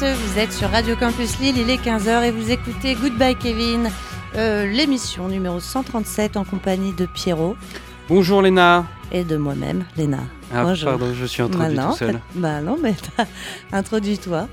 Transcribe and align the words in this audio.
Bonjour 0.00 0.16
vous 0.16 0.38
êtes 0.40 0.52
sur 0.52 0.70
Radio 0.70 0.96
Campus 0.96 1.38
Lille, 1.38 1.56
il 1.56 1.70
est 1.70 1.76
15h 1.76 2.24
et 2.24 2.30
vous 2.32 2.50
écoutez 2.50 2.94
Goodbye 2.94 3.36
Kevin, 3.36 3.88
euh, 4.34 4.66
l'émission 4.66 5.28
numéro 5.28 5.60
137 5.60 6.36
en 6.36 6.42
compagnie 6.42 6.92
de 6.92 7.06
Pierrot. 7.06 7.56
Bonjour 8.08 8.42
Léna. 8.42 8.86
Et 9.12 9.22
de 9.22 9.36
moi-même, 9.36 9.84
Léna. 9.96 10.18
Ah, 10.52 10.64
pardon, 10.84 11.14
je 11.14 11.24
suis 11.26 11.42
introduit 11.42 11.76
bah 11.76 11.88
tout 11.90 11.96
seul. 11.96 12.20
Bah 12.34 12.60
non, 12.60 12.76
mais 12.82 12.94
introduis-toi. 13.72 14.48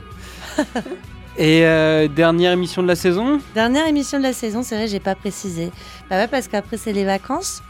et 1.37 1.65
euh, 1.65 2.07
dernière 2.07 2.51
émission 2.51 2.83
de 2.83 2.87
la 2.87 2.95
saison? 2.95 3.39
Dernière 3.55 3.87
émission 3.87 4.19
de 4.19 4.23
la 4.23 4.33
saison, 4.33 4.61
c'est 4.61 4.75
vrai, 4.75 4.87
j'ai 4.87 4.99
pas 4.99 5.15
précisé. 5.15 5.71
Bah 6.09 6.17
ouais, 6.17 6.27
parce 6.27 6.47
qu'après 6.49 6.77
c'est 6.77 6.93
les 6.93 7.05
vacances. 7.05 7.63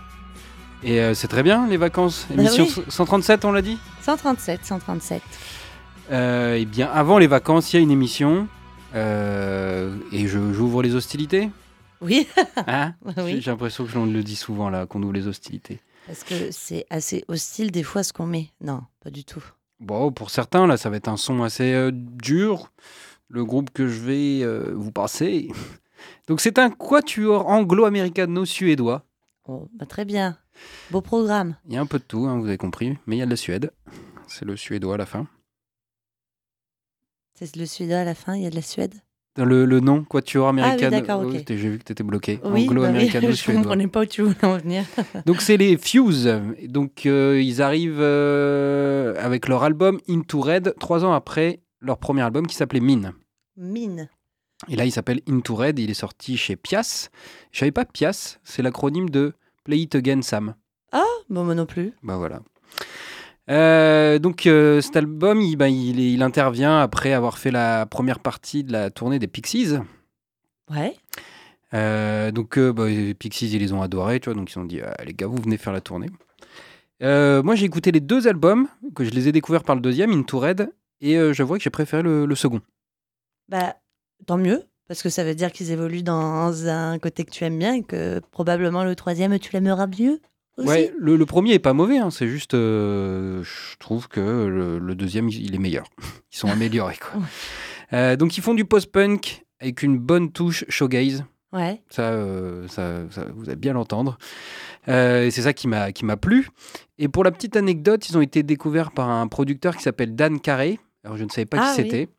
Et 0.84 1.00
euh, 1.00 1.14
c'est 1.14 1.28
très 1.28 1.44
bien 1.44 1.68
les 1.68 1.78
vacances. 1.78 2.28
Bah 2.30 2.42
Émission 2.42 2.66
oui. 2.66 2.84
137, 2.90 3.46
on 3.46 3.52
l'a 3.54 3.62
dit? 3.62 3.78
137, 4.02 4.66
137. 4.66 5.22
Euh, 6.12 6.56
Eh 6.60 6.66
bien, 6.66 6.88
avant 6.92 7.18
les 7.18 7.28
vacances, 7.28 7.72
il 7.74 7.78
y 7.78 7.80
a 7.80 7.84
une 7.84 7.92
émission. 7.92 8.48
euh, 8.94 9.96
et 10.12 10.28
je- 10.28 10.52
j'ouvre 10.52 10.84
les 10.84 10.96
hostilités. 10.96 11.50
Oui, 12.02 12.28
Hein 12.68 12.94
oui. 13.18 13.40
J'ai 13.40 13.52
l'impression 13.52 13.86
que 13.86 13.94
l'on 13.94 14.06
le 14.06 14.22
dit 14.24 14.36
souvent 14.36 14.70
là, 14.70 14.86
qu'on 14.86 15.02
ouvre 15.04 15.14
les 15.14 15.28
hostilités. 15.28 15.80
Parce 16.08 16.24
que 16.26 16.52
c'est 16.52 16.86
assez 16.90 17.24
hostile 17.30 17.72
des 17.72 17.84
fois 17.84 18.04
ce 18.04 18.12
qu'on 18.12 18.26
met? 18.26 18.50
Non, 18.60 18.82
pas 19.02 19.10
du 19.10 19.24
tout. 19.24 19.44
Bon, 19.80 20.12
pour 20.12 20.30
certains, 20.30 20.68
là, 20.68 20.76
ça 20.76 20.90
va 20.90 20.98
être 20.98 21.08
un 21.08 21.16
son 21.16 21.42
assez 21.42 21.72
euh, 21.74 21.92
dur. 21.94 22.72
Le 23.30 23.46
groupe 23.46 23.70
que 23.70 23.88
je 23.88 24.00
vais 24.02 24.40
euh, 24.44 24.74
vous 24.76 24.92
passer. 24.92 25.50
Donc, 26.28 26.42
c'est 26.42 26.60
un 26.60 26.70
quatuor 26.70 27.48
anglo-américano-suédois. 27.48 29.06
Oh, 29.48 29.70
bah 29.74 29.86
très 29.86 30.04
bien. 30.06 30.38
Beau 30.92 31.02
programme. 31.02 31.56
Il 31.68 31.74
y 31.74 31.78
a 31.78 31.82
un 31.82 31.86
peu 31.86 31.98
de 32.00 32.04
tout, 32.04 32.26
hein, 32.28 32.38
vous 32.38 32.46
avez 32.48 32.58
compris, 32.58 32.98
mais 33.08 33.16
il 33.16 33.20
y 33.20 33.22
a 33.22 33.26
de 33.26 33.30
la 33.32 33.38
Suède. 33.38 33.72
C'est 34.28 34.44
le 34.46 34.58
suédois 34.58 34.96
à 34.96 34.98
la 34.98 35.06
fin. 35.06 35.28
C'est 37.42 37.56
le 37.56 37.66
Suédois 37.66 37.98
à 37.98 38.04
la 38.04 38.14
fin, 38.16 38.36
il 38.36 38.44
y 38.44 38.46
a 38.46 38.50
de 38.50 38.56
la 38.56 38.62
Suède? 38.62 38.94
Le, 39.38 39.66
le 39.66 39.80
nom, 39.80 40.04
Quatuor 40.04 40.50
américain. 40.50 40.88
Ah 40.88 40.90
d'accord, 40.92 41.22
ok. 41.22 41.44
J'ai 41.48 41.56
vu 41.56 41.80
que 41.80 41.86
tu 41.86 41.92
étais 41.94 42.04
bloqué. 42.04 42.40
Oui, 42.44 42.50
bah 42.50 42.50
oui, 42.54 42.64
je 42.66 42.70
Anglo-américano-suédois. 42.70 43.62
comprenais 43.64 43.88
pas 43.88 44.02
où 44.02 44.06
tu 44.06 44.22
voulais 44.24 44.44
en 44.46 44.58
venir. 44.58 44.84
Donc, 45.26 45.42
c'est 45.42 45.58
les 45.58 45.78
Fuse. 45.78 46.30
Donc, 46.68 47.06
euh, 47.06 47.42
ils 47.42 47.62
arrivent 47.62 48.02
euh, 48.02 49.16
avec 49.20 49.48
leur 49.48 49.64
album 49.64 50.00
Into 50.08 50.42
Red, 50.42 50.76
trois 50.80 51.04
ans 51.06 51.14
après 51.14 51.62
leur 51.80 51.98
premier 51.98 52.22
album 52.22 52.46
qui 52.46 52.56
s'appelait 52.56 52.82
Mine. 52.82 53.14
Mine. 53.58 54.10
Et 54.68 54.76
là, 54.76 54.86
il 54.86 54.92
s'appelle 54.92 55.22
Into 55.28 55.56
Red. 55.56 55.80
Il 55.80 55.90
est 55.90 55.96
sorti 55.96 56.38
chez 56.38 56.56
Pias. 56.56 57.10
Je 57.52 57.60
savais 57.60 57.72
pas 57.72 57.86
Pias, 57.86 58.38
c'est 58.44 58.62
l'acronyme 58.62 59.10
de 59.10 59.34
Play 59.64 59.80
It 59.80 59.96
Again 59.96 60.22
Sam. 60.22 60.56
Bon, 61.32 61.46
moi 61.46 61.56
non 61.56 61.66
plus. 61.66 61.94
Bah 62.04 62.18
voilà. 62.18 62.42
Euh, 63.50 64.20
donc 64.20 64.46
euh, 64.46 64.82
cet 64.82 64.96
album, 64.96 65.42
il, 65.42 65.56
bah, 65.56 65.70
il, 65.70 66.00
il 66.00 66.22
intervient 66.24 66.80
après 66.80 67.14
avoir 67.14 67.38
fait 67.38 67.52
la 67.52 67.86
première 67.86 68.20
partie 68.20 68.64
de 68.64 68.72
la 68.72 68.90
tournée 68.90 69.20
des 69.20 69.28
Pixies. 69.28 69.78
Ouais. 70.70 70.96
Euh, 71.74 72.32
donc 72.32 72.60
bah, 72.60 72.88
les 72.88 73.14
Pixies, 73.14 73.50
ils 73.52 73.60
les 73.60 73.74
ont 73.74 73.82
adorés, 73.82 74.20
tu 74.20 74.30
vois, 74.30 74.36
donc 74.36 74.52
ils 74.52 74.60
ont 74.60 74.66
dit 74.66 74.82
Ah, 74.82 75.04
les 75.04 75.14
gars, 75.14 75.28
vous 75.28 75.42
venez 75.42 75.58
faire 75.58 75.74
la 75.74 75.82
tournée. 75.82 76.10
Moi, 77.02 77.56
j'ai 77.56 77.66
écouté 77.66 77.92
les 77.92 78.00
deux 78.00 78.28
albums, 78.28 78.68
que 78.96 79.04
je 79.04 79.10
les 79.10 79.28
ai 79.28 79.32
découverts 79.32 79.64
par 79.64 79.76
le 79.76 79.82
deuxième, 79.82 80.12
Into 80.12 80.40
Red, 80.40 80.72
et 81.02 81.18
euh, 81.18 81.34
j'avoue 81.34 81.56
que 81.56 81.64
j'ai 81.64 81.70
préféré 81.72 82.04
le, 82.04 82.26
le 82.26 82.36
second. 82.36 82.62
Bah, 83.50 83.76
tant 84.28 84.38
mieux. 84.38 84.64
Parce 84.88 85.02
que 85.02 85.10
ça 85.10 85.24
veut 85.24 85.36
dire 85.36 85.52
qu'ils 85.52 85.72
évoluent 85.72 86.04
dans 86.04 86.68
un 86.68 87.00
côté 87.00 87.24
que 87.24 87.32
tu 87.32 87.44
aimes 87.44 87.58
bien 87.58 87.76
et 87.76 87.82
que 87.82 88.20
probablement 88.32 88.84
le 88.84 88.96
troisième, 88.96 89.38
tu 89.40 89.52
l'aimeras 89.54 89.88
mieux 89.88 90.20
aussi. 90.58 90.68
Ouais, 90.68 90.94
le, 90.98 91.16
le 91.16 91.26
premier 91.26 91.54
est 91.54 91.60
pas 91.60 91.74
mauvais, 91.74 91.98
hein, 91.98 92.12
c'est 92.12 92.28
juste, 92.28 92.54
euh, 92.54 93.44
je 93.44 93.78
trouve 93.80 94.08
que 94.08 94.20
le, 94.20 94.80
le 94.80 94.96
deuxième, 94.96 95.30
il 95.30 95.56
est 95.56 95.60
meilleur. 95.60 95.86
Ils 96.32 96.38
sont 96.38 96.48
améliorés, 96.50 96.98
quoi. 96.98 97.22
Euh, 97.94 98.16
donc, 98.16 98.38
ils 98.38 98.42
font 98.42 98.54
du 98.54 98.66
post-punk 98.66 99.44
avec 99.60 99.84
une 99.84 99.98
bonne 99.98 100.32
touche 100.32 100.66
shoegaze. 100.70 101.24
Ouais. 101.54 101.82
Ça, 101.90 102.04
euh, 102.12 102.66
ça, 102.70 103.02
ça, 103.10 103.26
vous 103.36 103.50
allez 103.50 103.58
bien 103.58 103.74
l'entendre. 103.74 104.18
Euh, 104.88 105.30
c'est 105.30 105.42
ça 105.42 105.52
qui 105.52 105.68
m'a 105.68 105.92
qui 105.92 106.06
m'a 106.06 106.16
plu. 106.16 106.48
Et 106.98 107.10
pour 107.10 107.26
la 107.26 107.32
petite 107.32 107.58
anecdote, 107.58 108.08
ils 108.10 108.18
ont 108.18 108.22
été 108.22 108.42
découverts 108.42 108.92
par 108.92 109.10
un 109.10 109.28
producteur 109.28 109.76
qui 109.76 109.84
s'appelle 109.84 110.16
Dan 110.16 110.40
Carey. 110.40 110.80
Alors 111.04 111.18
je 111.18 111.26
ne 111.26 111.30
savais 111.30 111.46
pas 111.46 111.58
Ah 111.60 111.74
qui 111.76 111.82
oui. 111.82 111.90
c'était. 111.90 112.10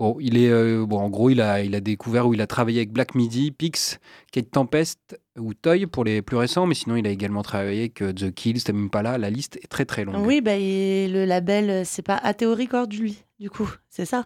Bon, 0.00 0.16
il 0.18 0.36
est 0.38 0.50
euh, 0.50 0.84
bon. 0.86 0.98
En 0.98 1.10
gros, 1.10 1.30
il 1.30 1.40
a 1.40 1.62
il 1.62 1.74
a 1.74 1.80
découvert 1.80 2.26
où 2.26 2.34
il 2.34 2.40
a 2.40 2.46
travaillé 2.46 2.78
avec 2.78 2.90
Black 2.90 3.14
Midi, 3.14 3.50
Pix, 3.52 4.00
Kate 4.32 4.50
Tempest 4.50 5.20
ou 5.38 5.54
Toy 5.54 5.86
pour 5.86 6.04
les 6.04 6.22
plus 6.22 6.36
récents, 6.38 6.66
mais 6.66 6.74
sinon 6.74 6.96
il 6.96 7.06
a 7.06 7.10
également 7.10 7.42
travaillé 7.42 7.80
avec 7.80 8.00
euh, 8.02 8.12
The 8.12 8.32
Kills, 8.32 8.62
Tame 8.64 8.86
Impala. 8.86 9.18
La 9.18 9.30
liste 9.30 9.56
est 9.62 9.68
très 9.68 9.84
très 9.84 10.04
longue. 10.04 10.26
Oui, 10.26 10.40
bah, 10.40 10.56
et 10.56 11.06
le 11.06 11.24
label, 11.26 11.84
c'est 11.86 12.02
pas 12.02 12.16
ATO 12.16 12.54
Records, 12.54 12.88
lui, 12.98 13.22
du 13.38 13.50
coup. 13.50 13.70
C'est 13.90 14.06
ça? 14.06 14.24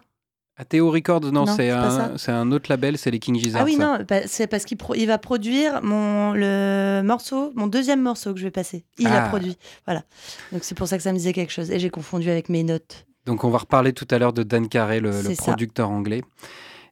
Ateo 0.57 0.89
Records, 0.89 1.19
non, 1.33 1.43
Non, 1.43 1.45
c'est 1.47 1.67
pas 1.69 2.13
un 2.29 2.33
un 2.39 2.51
autre 2.53 2.67
label, 2.69 2.97
c'est 2.97 3.11
les 3.11 3.19
King 3.19 3.37
Gizzard. 3.37 3.63
Ah 3.63 3.65
oui, 3.65 3.75
ça. 3.75 3.83
non, 3.99 4.05
bah, 4.07 4.21
c'est 4.25 4.47
parce 4.47 4.63
qu'il 4.63 4.77
il 4.95 5.05
va 5.05 5.17
produire 5.17 5.81
mon, 5.83 6.31
le 6.31 7.01
morceau, 7.03 7.51
mon 7.55 7.67
deuxième 7.67 8.01
morceau 8.01 8.33
que 8.33 8.39
je 8.39 8.45
vais 8.45 8.51
passer. 8.51 8.85
Il 8.97 9.07
Ah. 9.07 9.25
a 9.25 9.27
produit. 9.27 9.57
Voilà. 9.85 10.03
Donc 10.53 10.63
c'est 10.63 10.75
pour 10.75 10.87
ça 10.87 10.95
que 10.95 11.03
ça 11.03 11.11
me 11.11 11.17
disait 11.17 11.33
quelque 11.33 11.51
chose. 11.51 11.71
Et 11.71 11.79
j'ai 11.79 11.89
confondu 11.89 12.29
avec 12.29 12.47
mes 12.47 12.63
notes. 12.63 13.05
Donc 13.25 13.43
on 13.43 13.49
va 13.49 13.57
reparler 13.59 13.93
tout 13.93 14.07
à 14.11 14.19
l'heure 14.19 14.33
de 14.33 14.43
Dan 14.43 14.67
Carey, 14.69 14.99
le, 14.99 15.09
le 15.09 15.21
C'est 15.23 15.35
ça. 15.35 15.43
producteur 15.43 15.89
anglais. 15.89 16.23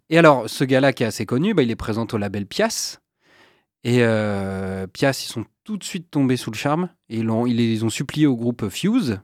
Et 0.10 0.18
alors, 0.18 0.50
ce 0.50 0.64
gars-là 0.64 0.94
qui 0.94 1.04
est 1.04 1.06
assez 1.08 1.26
connu, 1.26 1.54
bah, 1.54 1.64
il 1.64 1.72
est 1.72 1.76
présent 1.76 2.06
au 2.12 2.18
label 2.18 2.46
Pias. 2.46 3.00
Et 3.84 3.98
euh, 4.04 4.88
Pias, 4.88 5.22
ils 5.26 5.32
sont 5.32 5.46
tout 5.64 5.78
de 5.78 5.84
suite 5.84 6.10
tombés 6.12 6.38
sous 6.38 6.52
le 6.52 6.58
charme. 6.58 6.90
Et 7.10 7.18
ils 7.18 7.30
ont, 7.30 7.46
ils, 7.46 7.86
ont 7.86 7.90
supplié 7.90 8.26
au 8.28 8.36
groupe 8.36 8.70
Fuse 8.70 9.20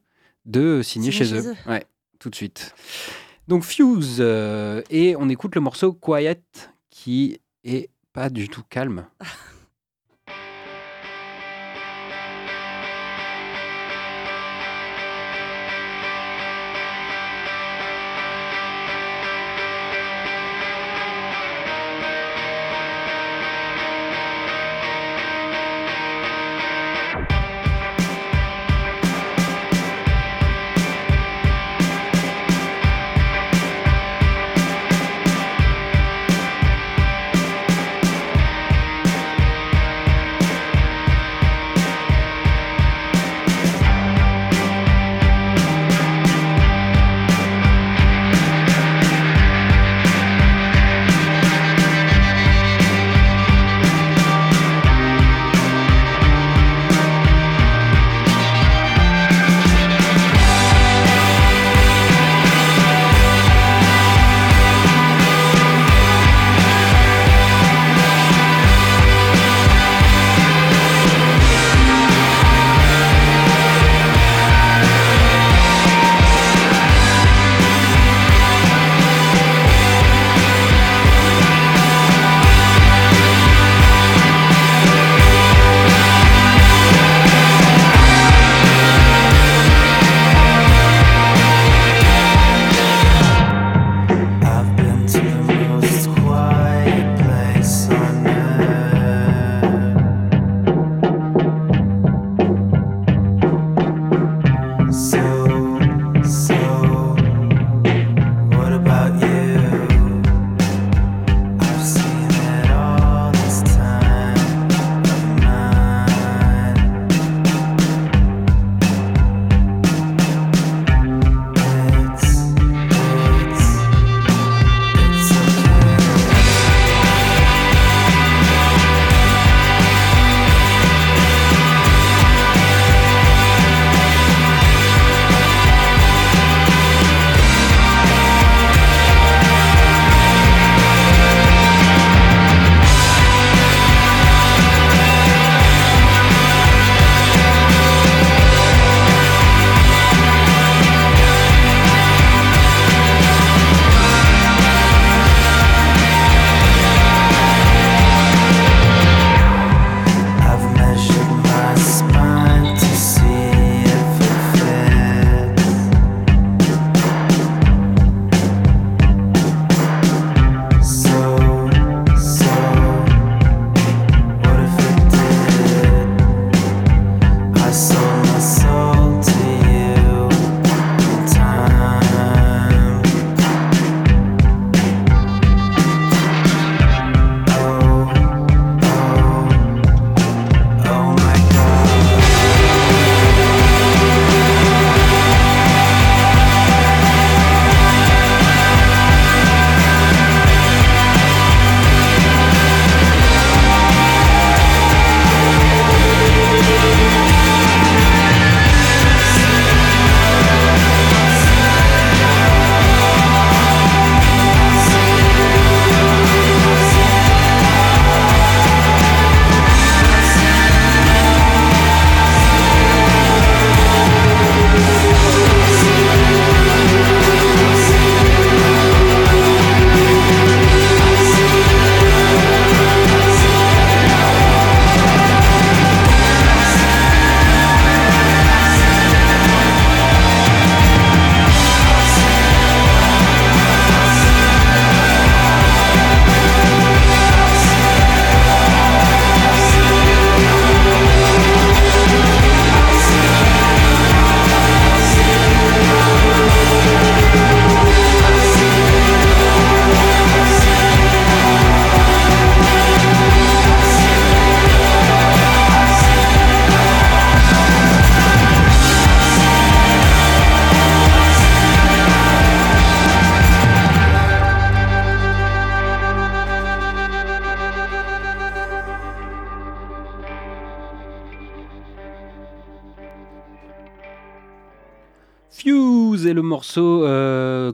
de 0.46 0.82
signer 0.82 1.12
Signer 1.12 1.26
chez, 1.26 1.36
chez 1.42 1.48
eux. 1.48 1.52
eux. 1.52 1.70
Ouais, 1.72 1.86
tout 2.20 2.30
de 2.30 2.36
suite. 2.36 2.74
Donc 3.48 3.64
Fuse, 3.64 4.18
euh, 4.20 4.82
et 4.90 5.16
on 5.18 5.28
écoute 5.30 5.56
le 5.56 5.62
morceau 5.62 5.94
Quiet, 5.94 6.42
qui 6.90 7.40
est 7.64 7.90
pas 8.14 8.30
du 8.30 8.48
tout 8.50 8.64
calme. 8.70 9.06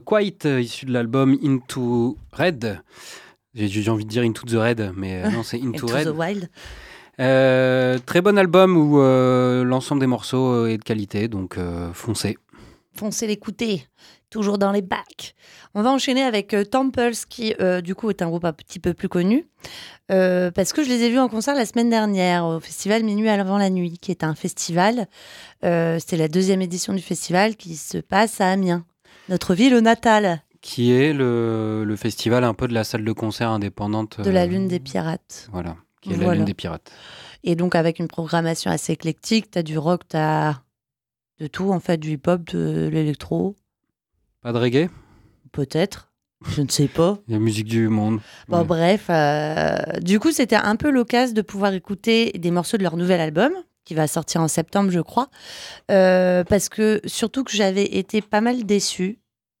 Quite, 0.06 0.44
issu 0.44 0.86
de 0.86 0.92
l'album 0.92 1.36
Into 1.42 2.16
Red. 2.32 2.80
J'ai 3.54 3.88
envie 3.90 4.04
de 4.04 4.10
dire 4.10 4.22
Into 4.22 4.46
the 4.46 4.52
Red, 4.60 4.92
mais 4.96 5.22
euh, 5.24 5.30
non, 5.30 5.42
c'est 5.42 5.56
Into, 5.62 5.86
Into 5.86 5.86
Red. 5.86 6.06
the 6.06 6.16
Wild. 6.16 6.48
Euh, 7.18 7.98
très 8.04 8.20
bon 8.20 8.36
album 8.38 8.76
où 8.76 9.00
euh, 9.00 9.64
l'ensemble 9.64 10.00
des 10.00 10.06
morceaux 10.06 10.66
est 10.66 10.76
de 10.76 10.82
qualité, 10.84 11.28
donc 11.28 11.56
euh, 11.56 11.90
foncez. 11.94 12.36
Foncez 12.94 13.26
l'écouter, 13.26 13.86
toujours 14.30 14.58
dans 14.58 14.70
les 14.72 14.82
bacs. 14.82 15.34
On 15.74 15.82
va 15.82 15.90
enchaîner 15.90 16.22
avec 16.22 16.52
euh, 16.54 16.64
Temples, 16.64 17.12
qui 17.28 17.54
euh, 17.60 17.80
du 17.80 17.94
coup 17.94 18.10
est 18.10 18.20
un 18.22 18.28
groupe 18.28 18.44
un 18.44 18.52
petit 18.52 18.78
peu 18.78 18.92
plus 18.94 19.08
connu, 19.08 19.46
euh, 20.12 20.50
parce 20.50 20.72
que 20.74 20.82
je 20.84 20.88
les 20.90 21.02
ai 21.04 21.10
vus 21.10 21.18
en 21.18 21.28
concert 21.28 21.54
la 21.54 21.64
semaine 21.66 21.88
dernière 21.90 22.44
au 22.44 22.60
festival 22.60 23.02
Minuit 23.02 23.28
avant 23.30 23.56
la 23.58 23.70
nuit, 23.70 23.96
qui 23.98 24.10
est 24.10 24.22
un 24.24 24.34
festival. 24.34 25.08
euh, 25.64 25.98
C'était 25.98 26.16
la 26.18 26.28
deuxième 26.28 26.60
édition 26.62 26.92
du 26.92 27.02
festival 27.02 27.56
qui 27.56 27.76
se 27.76 27.98
passe 27.98 28.40
à 28.42 28.48
Amiens, 28.50 28.84
notre 29.28 29.54
ville 29.54 29.76
natale 29.78 30.42
Qui 30.60 30.92
est 30.92 31.12
le, 31.12 31.84
le 31.84 31.96
festival 31.96 32.44
un 32.44 32.54
peu 32.54 32.68
de 32.68 32.74
la 32.74 32.84
salle 32.84 33.04
de 33.04 33.12
concert 33.12 33.50
indépendante. 33.50 34.20
de 34.20 34.30
la 34.30 34.42
euh, 34.42 34.46
Lune 34.46 34.68
des 34.68 34.80
Pirates. 34.80 35.48
Voilà, 35.52 35.76
qui 36.00 36.12
est 36.12 36.16
la. 36.16 36.34
Lune 36.34 36.44
des 36.44 36.54
Pirates. 36.54 36.90
Et 37.44 37.54
donc 37.54 37.74
avec 37.74 37.98
une 37.98 38.08
programmation 38.08 38.70
assez 38.70 38.92
éclectique, 38.92 39.50
t'as 39.50 39.62
du 39.62 39.78
rock, 39.78 40.02
t'as 40.08 40.54
de 41.38 41.46
tout 41.46 41.70
en 41.72 41.80
fait, 41.80 41.98
du 41.98 42.12
hip-hop, 42.12 42.42
de 42.50 42.88
l'électro, 42.92 43.54
Pas 44.42 44.52
de 44.52 44.58
reggae? 44.58 44.88
Peut-être, 45.52 46.10
je 46.48 46.62
ne 46.62 46.68
sais 46.68 46.88
pas. 46.88 47.18
La 47.28 47.38
musique 47.38 47.66
du 47.68 47.88
monde. 47.88 48.20
Bon, 48.48 48.58
Ouais. 48.60 48.64
bref, 48.64 49.06
euh, 49.10 49.76
du 50.00 50.18
coup, 50.18 50.32
c'était 50.32 50.56
un 50.56 50.76
peu 50.76 50.90
l'occasion 50.90 51.34
de 51.34 51.42
pouvoir 51.42 51.72
écouter 51.74 52.32
des 52.38 52.50
morceaux 52.50 52.76
de 52.78 52.82
leur 52.82 52.96
nouvel 52.96 53.20
album, 53.20 53.52
qui 53.86 53.94
va 53.94 54.06
sortir 54.06 54.42
en 54.42 54.48
septembre, 54.48 54.90
je 54.90 55.00
crois. 55.00 55.28
Euh, 55.90 56.44
parce 56.44 56.68
que, 56.68 57.00
surtout 57.06 57.42
que 57.44 57.52
j'avais 57.52 57.84
été 57.96 58.20
pas 58.20 58.42
mal 58.42 58.64
déçue 58.66 59.18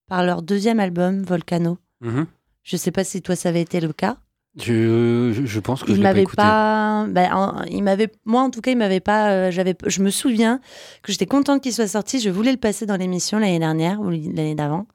par 0.08 0.22
leur 0.24 0.42
deuxième 0.42 0.80
album, 0.80 1.22
Volcano. 1.22 1.78
Mhm. 2.02 2.26
Je 2.62 2.76
sais 2.76 2.90
pas 2.90 3.04
si 3.04 3.22
toi, 3.22 3.36
ça 3.36 3.48
avait 3.48 3.62
été 3.62 3.80
le 3.80 3.92
cas. 3.94 4.18
Je, 4.58 5.32
je- 5.34 5.44
je 5.44 5.60
pense 5.60 5.82
que 5.82 5.88
je 5.88 5.92
Il 5.92 5.96
l'ai 5.98 6.02
pas 6.02 6.08
m'avait 6.14 6.24
pas. 6.24 7.06
ben, 7.08 7.30
en- 7.34 7.62
il 7.64 7.82
m'avait. 7.82 8.10
Moi, 8.24 8.40
en 8.42 8.50
tout 8.50 8.60
cas, 8.62 8.70
il 8.70 8.78
m'avait 8.78 9.00
pas. 9.00 9.30
euh, 9.30 9.50
j'avais. 9.50 9.76
Je 9.86 10.02
me 10.02 10.10
souviens 10.10 10.60
que 11.02 11.12
j'étais 11.12 11.26
contente 11.26 11.62
qu'il 11.62 11.72
soit 11.74 11.86
sorti. 11.88 12.20
Je 12.20 12.30
voulais 12.30 12.52
le 12.52 12.56
passer 12.58 12.86
dans 12.86 12.96
l'émission 12.96 13.38
l'année 13.38 13.58
dernière 13.58 14.00
ou 14.00 14.08
l'année 14.10 14.54
d'avant. 14.54 14.86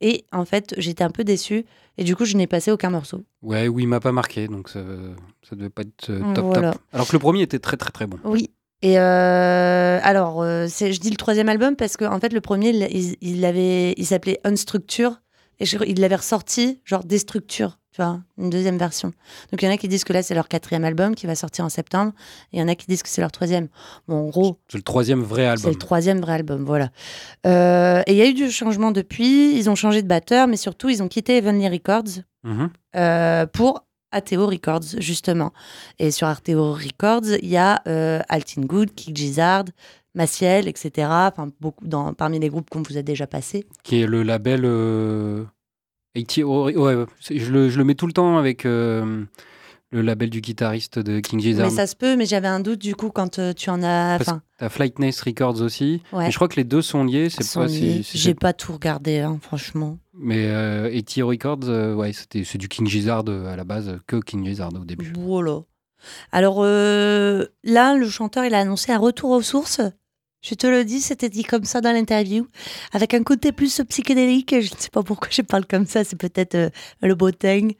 Et 0.00 0.24
en 0.32 0.44
fait, 0.46 0.74
j'étais 0.78 1.04
un 1.04 1.10
peu 1.10 1.24
déçue. 1.24 1.64
Et 1.98 2.04
du 2.04 2.16
coup, 2.16 2.24
je 2.24 2.38
n'ai 2.38 2.46
passé 2.46 2.72
aucun 2.72 2.88
morceau. 2.88 3.22
Ouais, 3.42 3.68
oui, 3.68 3.82
il 3.82 3.86
m'a 3.86 4.00
pas 4.00 4.12
marqué, 4.12 4.48
donc 4.48 4.70
ça, 4.70 4.80
ça 5.46 5.56
devait 5.56 5.68
pas 5.68 5.82
être 5.82 6.08
euh, 6.08 6.32
top 6.34 6.46
Voilà. 6.46 6.72
top. 6.72 6.80
Alors 6.94 7.06
que 7.06 7.12
le 7.12 7.18
premier 7.18 7.42
était 7.42 7.58
très 7.58 7.76
très 7.76 7.90
très 7.90 8.06
bon. 8.06 8.18
Oui. 8.24 8.48
Et 8.82 8.98
euh, 8.98 10.00
alors, 10.02 10.42
euh, 10.42 10.66
c'est- 10.68 10.92
je 10.92 11.00
dis 11.00 11.10
le 11.10 11.16
troisième 11.16 11.48
album 11.48 11.76
parce 11.76 11.96
que 11.96 12.04
en 12.04 12.18
fait, 12.18 12.32
le 12.32 12.40
premier, 12.40 12.70
il, 12.70 12.82
il, 12.90 13.16
il 13.36 13.44
avait, 13.44 13.94
il 13.96 14.04
s'appelait 14.06 14.40
Unstructure 14.44 15.20
et 15.60 15.66
je- 15.66 15.76
il 15.86 16.00
l'avait 16.00 16.16
ressorti 16.16 16.80
genre 16.84 17.04
Destructure, 17.04 17.78
tu 17.92 18.02
vois, 18.02 18.20
une 18.38 18.50
deuxième 18.50 18.78
version. 18.78 19.12
Donc 19.52 19.62
il 19.62 19.66
y 19.66 19.68
en 19.68 19.72
a 19.72 19.76
qui 19.76 19.86
disent 19.86 20.02
que 20.02 20.12
là 20.12 20.22
c'est 20.24 20.34
leur 20.34 20.48
quatrième 20.48 20.84
album 20.84 21.14
qui 21.14 21.26
va 21.28 21.36
sortir 21.36 21.64
en 21.64 21.68
septembre, 21.68 22.12
et 22.52 22.56
il 22.56 22.60
y 22.60 22.62
en 22.62 22.66
a 22.66 22.74
qui 22.74 22.86
disent 22.88 23.04
que 23.04 23.08
c'est 23.08 23.20
leur 23.20 23.30
troisième. 23.30 23.68
Bon, 24.08 24.16
en 24.26 24.28
gros, 24.30 24.58
C'est 24.68 24.78
le 24.78 24.82
troisième 24.82 25.22
vrai 25.22 25.42
c'est 25.42 25.48
album. 25.50 25.70
le 25.70 25.78
troisième 25.78 26.20
vrai 26.20 26.32
album, 26.32 26.64
voilà. 26.64 26.90
Euh, 27.46 28.02
et 28.08 28.12
il 28.12 28.18
y 28.18 28.22
a 28.22 28.26
eu 28.26 28.34
du 28.34 28.50
changement 28.50 28.90
depuis. 28.90 29.54
Ils 29.56 29.70
ont 29.70 29.76
changé 29.76 30.02
de 30.02 30.08
batteur, 30.08 30.48
mais 30.48 30.56
surtout 30.56 30.88
ils 30.88 31.02
ont 31.04 31.08
quitté 31.08 31.36
Heavenly 31.36 31.68
Records 31.68 32.22
Mhm. 32.44 32.70
euh, 32.96 33.46
pour 33.46 33.84
Ateo 34.12 34.46
Records, 34.46 34.98
justement. 34.98 35.52
Et 35.98 36.10
sur 36.10 36.26
Ateo 36.26 36.72
Records, 36.72 37.38
il 37.42 37.48
y 37.48 37.56
a 37.56 37.82
euh, 37.86 38.20
Altin 38.28 38.62
Good, 38.62 38.94
Kick 38.94 39.16
Gizzard, 39.16 39.64
Maciel, 40.14 40.68
etc. 40.68 41.08
Enfin, 41.08 41.50
beaucoup 41.60 41.86
dans, 41.86 42.12
parmi 42.14 42.38
les 42.38 42.48
groupes 42.48 42.70
qu'on 42.70 42.82
vous 42.82 42.96
a 42.96 43.02
déjà 43.02 43.26
passés. 43.26 43.66
Qui 43.82 44.02
est 44.02 44.06
le 44.06 44.22
label. 44.22 44.62
Euh... 44.64 45.44
80 46.14 46.72
ouais, 46.76 47.06
je, 47.30 47.50
le, 47.50 47.70
je 47.70 47.78
le 47.78 47.84
mets 47.84 47.94
tout 47.94 48.06
le 48.06 48.12
temps 48.12 48.36
avec 48.36 48.66
euh, 48.66 49.24
le 49.92 50.02
label 50.02 50.30
du 50.30 50.40
guitariste 50.40 50.98
de 50.98 51.20
King 51.20 51.38
Gizzard. 51.38 51.68
Mais 51.68 51.76
ça 51.76 51.86
se 51.86 51.94
peut, 51.94 52.16
mais 52.16 52.26
j'avais 52.26 52.48
un 52.48 52.60
doute 52.60 52.80
du 52.80 52.96
coup 52.96 53.10
quand 53.10 53.38
euh, 53.38 53.52
tu 53.52 53.70
en 53.70 53.82
as. 53.82 54.18
T'as 54.58 54.68
Flightness 54.68 55.20
Records 55.20 55.60
aussi. 55.60 56.02
Ouais. 56.12 56.24
Mais 56.24 56.30
je 56.30 56.36
crois 56.36 56.48
que 56.48 56.56
les 56.56 56.64
deux 56.64 56.82
sont 56.82 57.04
liés. 57.04 57.28
C'est 57.30 57.52
pas 57.52 57.68
si, 57.68 58.02
si 58.02 58.18
J'ai 58.18 58.34
pas 58.34 58.52
tout 58.52 58.72
regardé, 58.72 59.20
hein, 59.20 59.38
franchement. 59.42 59.98
Mais 60.14 60.46
euh, 60.46 60.90
80 60.90 61.26
Records, 61.26 61.58
euh, 61.64 61.94
ouais, 61.94 62.12
c'était 62.12 62.44
c'est 62.44 62.58
du 62.58 62.68
King 62.68 62.86
Gizzard 62.86 63.24
euh, 63.28 63.52
à 63.52 63.56
la 63.56 63.64
base, 63.64 63.98
que 64.06 64.16
King 64.16 64.44
Gizzard 64.46 64.70
au 64.74 64.84
début. 64.84 65.12
Voilà. 65.18 65.60
Alors 66.32 66.62
là, 66.64 67.94
le 67.94 68.08
chanteur, 68.08 68.44
il 68.44 68.54
a 68.54 68.58
annoncé 68.58 68.90
un 68.90 68.98
retour 68.98 69.30
aux 69.30 69.42
sources. 69.42 69.80
Je 70.40 70.56
te 70.56 70.66
le 70.66 70.84
dis, 70.84 71.00
c'était 71.00 71.28
dit 71.28 71.44
comme 71.44 71.62
ça 71.64 71.80
dans 71.80 71.92
l'interview, 71.92 72.48
avec 72.92 73.14
un 73.14 73.22
côté 73.22 73.52
plus 73.52 73.80
psychédélique. 73.88 74.50
Je 74.50 74.74
ne 74.74 74.78
sais 74.78 74.90
pas 74.90 75.04
pourquoi 75.04 75.28
je 75.30 75.42
parle 75.42 75.64
comme 75.64 75.86
ça, 75.86 76.02
c'est 76.02 76.16
peut-être 76.16 76.72
le 77.00 77.14
boteng. 77.14 77.74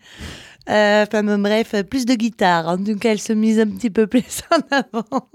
Euh, 0.69 1.05
Enfin, 1.07 1.23
bref, 1.39 1.75
plus 1.91 2.07
de 2.07 2.15
guitare. 2.15 2.69
En 2.69 2.79
tout 2.79 2.97
cas, 2.97 3.11
elle 3.13 3.21
se 3.21 3.33
mise 3.33 3.59
un 3.59 3.67
petit 3.67 3.91
peu 3.91 4.07
plus 4.07 4.43
en 4.51 4.61
avant. 4.77 5.29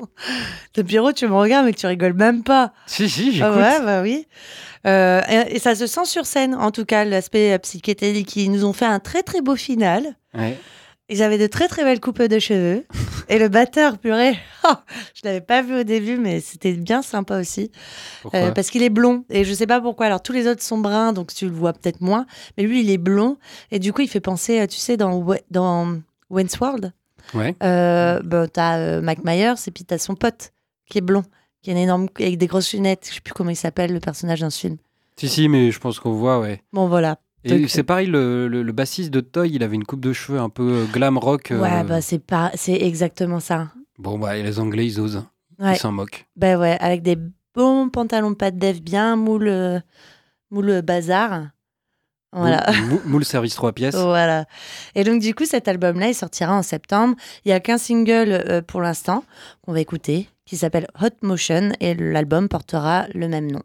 De 0.74 0.81
Pierrot, 0.81 1.12
tu 1.12 1.27
me 1.27 1.36
regardes, 1.36 1.65
mais 1.65 1.74
tu 1.74 1.86
rigoles 1.86 2.13
même 2.13 2.43
pas. 2.43 2.74
Si, 2.86 3.10
si, 3.10 3.34
j'écoute. 3.34 3.51
Ah 3.55 3.57
ouais, 3.57 3.86
bah 3.86 4.01
oui. 4.01 4.27
Euh, 4.86 5.22
et, 5.29 5.55
et 5.55 5.60
ça 5.60 5.75
se 5.75 5.86
sent 5.88 6.05
sur 6.05 6.25
scène, 6.25 6.55
en 6.55 6.72
tout 6.72 6.86
cas, 6.86 7.03
l'aspect 7.03 7.53
euh, 7.53 7.57
psychédélique. 7.57 8.36
Ils 8.38 8.51
nous 8.51 8.63
ont 8.63 8.74
fait 8.74 8.86
un 8.86 9.00
très 9.00 9.24
très 9.24 9.41
beau 9.41 9.55
final. 9.55 10.15
Ouais. 10.34 10.57
Ils 11.09 11.23
avaient 11.23 11.37
de 11.37 11.47
très 11.47 11.67
très 11.67 11.83
belles 11.83 11.99
coupes 12.01 12.21
de 12.21 12.39
cheveux. 12.39 12.85
Et 13.29 13.39
le 13.39 13.49
batteur, 13.49 13.97
purée, 13.97 14.37
oh, 14.69 14.73
je 15.13 15.21
l'avais 15.25 15.41
pas 15.41 15.61
vu 15.61 15.79
au 15.81 15.83
début, 15.83 16.17
mais 16.17 16.39
c'était 16.39 16.71
bien 16.73 17.01
sympa 17.01 17.39
aussi. 17.39 17.71
Euh, 18.33 18.51
parce 18.51 18.69
qu'il 18.69 18.83
est 18.83 18.89
blond. 18.89 19.25
Et 19.29 19.43
je 19.43 19.53
sais 19.53 19.67
pas 19.67 19.81
pourquoi. 19.81 20.05
Alors 20.05 20.21
tous 20.23 20.31
les 20.33 20.47
autres 20.47 20.63
sont 20.63 20.77
bruns, 20.77 21.11
donc 21.13 21.33
tu 21.33 21.45
le 21.45 21.51
vois 21.51 21.73
peut-être 21.73 21.99
moins. 22.01 22.25
Mais 22.57 22.63
lui, 22.63 22.81
il 22.81 22.89
est 22.89 22.97
blond. 22.97 23.37
Et 23.71 23.79
du 23.79 23.91
coup, 23.93 24.01
il 24.01 24.07
fait 24.07 24.21
penser, 24.21 24.61
euh, 24.61 24.67
tu 24.67 24.77
sais, 24.77 24.95
dans, 24.97 25.25
dans 25.51 25.97
Wayne's 26.29 26.57
World, 26.59 26.93
Ouais. 27.33 27.53
euh, 27.63 28.21
bah, 28.23 28.47
t'as 28.47 28.77
euh, 28.77 29.01
Mike 29.01 29.25
Myers 29.25 29.55
et 29.67 29.71
puis 29.71 29.83
t'as 29.83 29.97
son 29.97 30.15
pote 30.15 30.53
qui 30.89 30.97
est 30.99 31.01
blond, 31.01 31.23
qui 31.61 31.69
a 31.69 31.73
une 31.73 31.79
énorme, 31.79 32.07
avec 32.19 32.37
des 32.37 32.47
grosses 32.47 32.71
lunettes. 32.73 33.07
Je 33.09 33.15
sais 33.15 33.21
plus 33.21 33.33
comment 33.33 33.49
il 33.49 33.57
s'appelle, 33.57 33.91
le 33.93 33.99
personnage 33.99 34.39
dans 34.39 34.49
ce 34.49 34.59
film. 34.59 34.77
Si, 35.17 35.27
si, 35.27 35.49
mais 35.49 35.71
je 35.71 35.79
pense 35.79 35.99
qu'on 35.99 36.13
voit, 36.13 36.39
ouais. 36.39 36.61
Bon, 36.71 36.87
voilà. 36.87 37.17
Et 37.51 37.68
c'est 37.68 37.84
pareil, 37.84 38.08
le, 38.08 38.48
le- 38.48 38.63
le 38.63 38.72
bassiste 38.72 39.10
de 39.12 39.20
Toy, 39.22 39.50
il 39.51 39.63
avait 39.63 39.75
une 39.75 39.86
coupe 39.86 40.01
de 40.01 40.13
cheveux 40.13 40.39
un 40.39 40.50
peu 40.50 40.63
euh, 40.63 40.86
glam 40.92 41.18
rock. 41.18 41.51
euh, 41.51 41.60
Ouais, 41.62 41.84
bah 41.84 42.01
c'est 42.01 42.20
pas, 42.20 42.51
c'est 42.56 42.74
exactement 42.82 43.39
ça. 43.39 43.70
Bon, 44.00 44.18
bah, 44.20 44.38
et 44.38 44.44
les 44.44 44.60
Anglais, 44.60 44.86
ils 44.86 45.00
osent. 45.00 45.24
Ouais. 45.60 45.74
Ils 45.74 45.77
s'en 45.80 45.92
moquent. 45.92 46.25
Ben 46.36 46.60
ouais, 46.60 46.77
avec 46.80 47.01
des 47.01 47.18
bons 47.56 47.89
pantalons 47.89 48.34
pas 48.36 48.51
de 48.51 48.60
dev 48.60 48.80
bien 48.80 49.16
moule, 49.16 49.48
euh, 49.48 49.80
moule 50.51 50.82
bazar. 50.84 51.48
Voilà. 52.34 52.63
Moule, 52.72 52.89
mou- 52.89 53.01
moule 53.06 53.25
service 53.25 53.56
3 53.56 53.72
pièces. 53.74 53.96
Voilà. 53.96 54.46
Et 54.94 55.04
donc, 55.04 55.22
du 55.22 55.34
coup, 55.34 55.46
cet 55.46 55.68
album-là, 55.68 56.10
il 56.10 56.13
sortira 56.13 56.54
en 56.54 56.62
septembre. 56.62 57.16
Il 57.46 57.50
y 57.50 57.51
a 57.54 57.60
qu'un 57.60 57.77
single 57.77 58.32
euh, 58.32 58.62
pour 58.62 58.82
l'instant 58.82 59.24
qu'on 59.62 59.74
va 59.74 59.80
écouter 59.80 60.27
qui 60.46 60.58
s'appelle 60.58 60.88
Hot 61.01 61.08
Motion 61.25 61.72
et 61.80 61.96
l'album 61.96 62.48
portera 62.50 63.08
le 63.13 63.27
même 63.27 63.51
nom. 63.51 63.63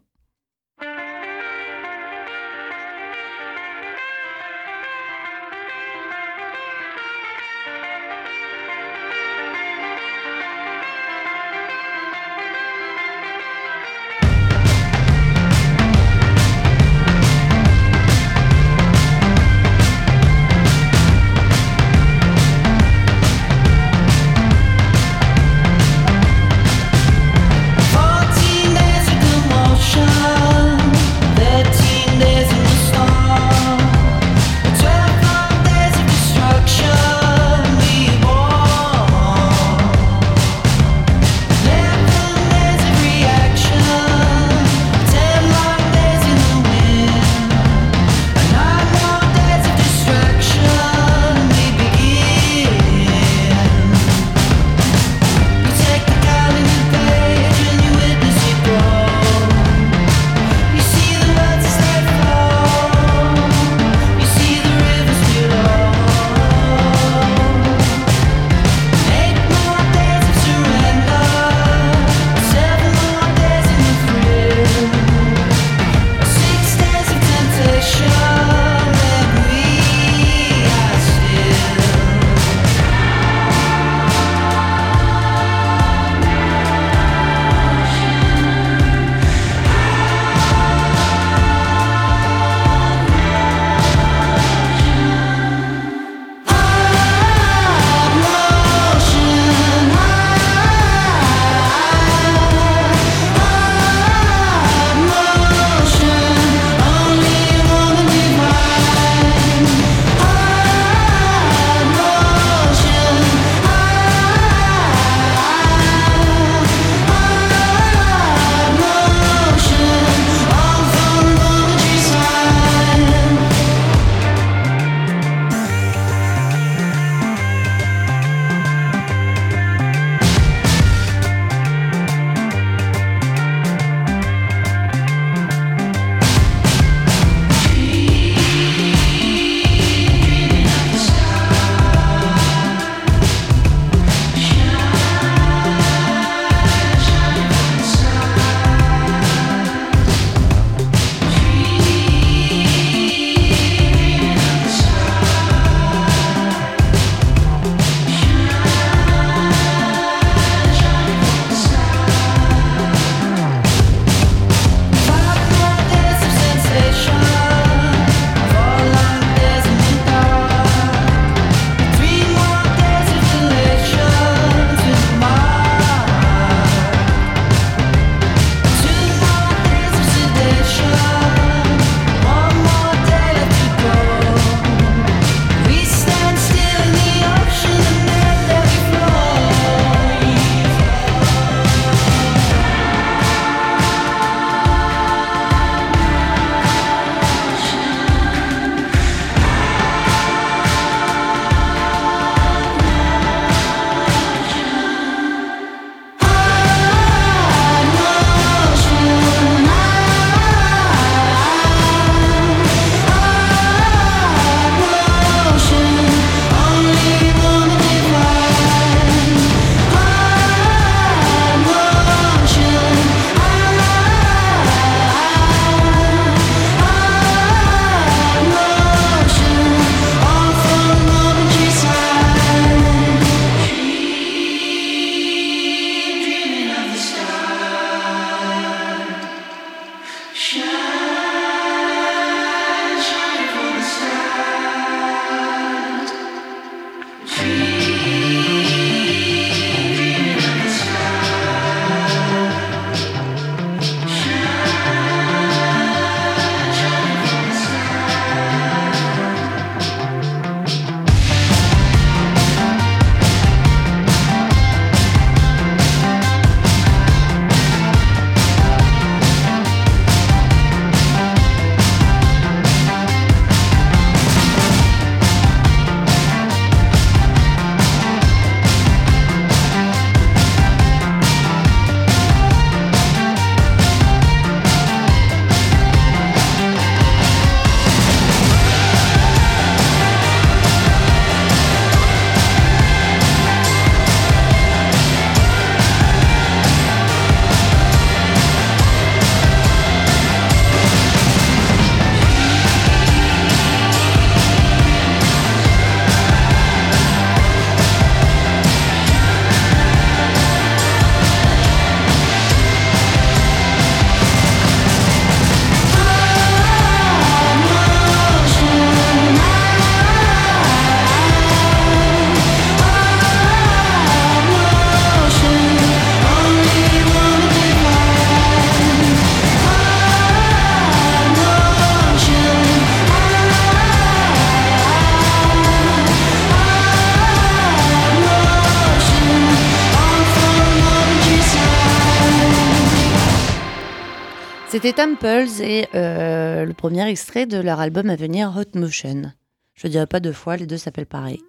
C'était 344.83 345.01
Temples 345.01 345.61
et 345.61 345.87
euh, 345.95 346.65
le 346.65 346.73
premier 346.73 347.07
extrait 347.07 347.45
de 347.45 347.57
leur 347.57 347.79
album 347.79 348.09
à 348.09 348.17
venir 348.17 348.53
Hot 348.57 348.77
Motion. 348.77 349.31
Je 349.75 349.87
dirais 349.87 350.07
pas 350.07 350.19
deux 350.19 350.33
fois, 350.33 350.57
les 350.57 350.65
deux 350.65 350.75
s'appellent 350.75 351.05
pareil. 351.05 351.41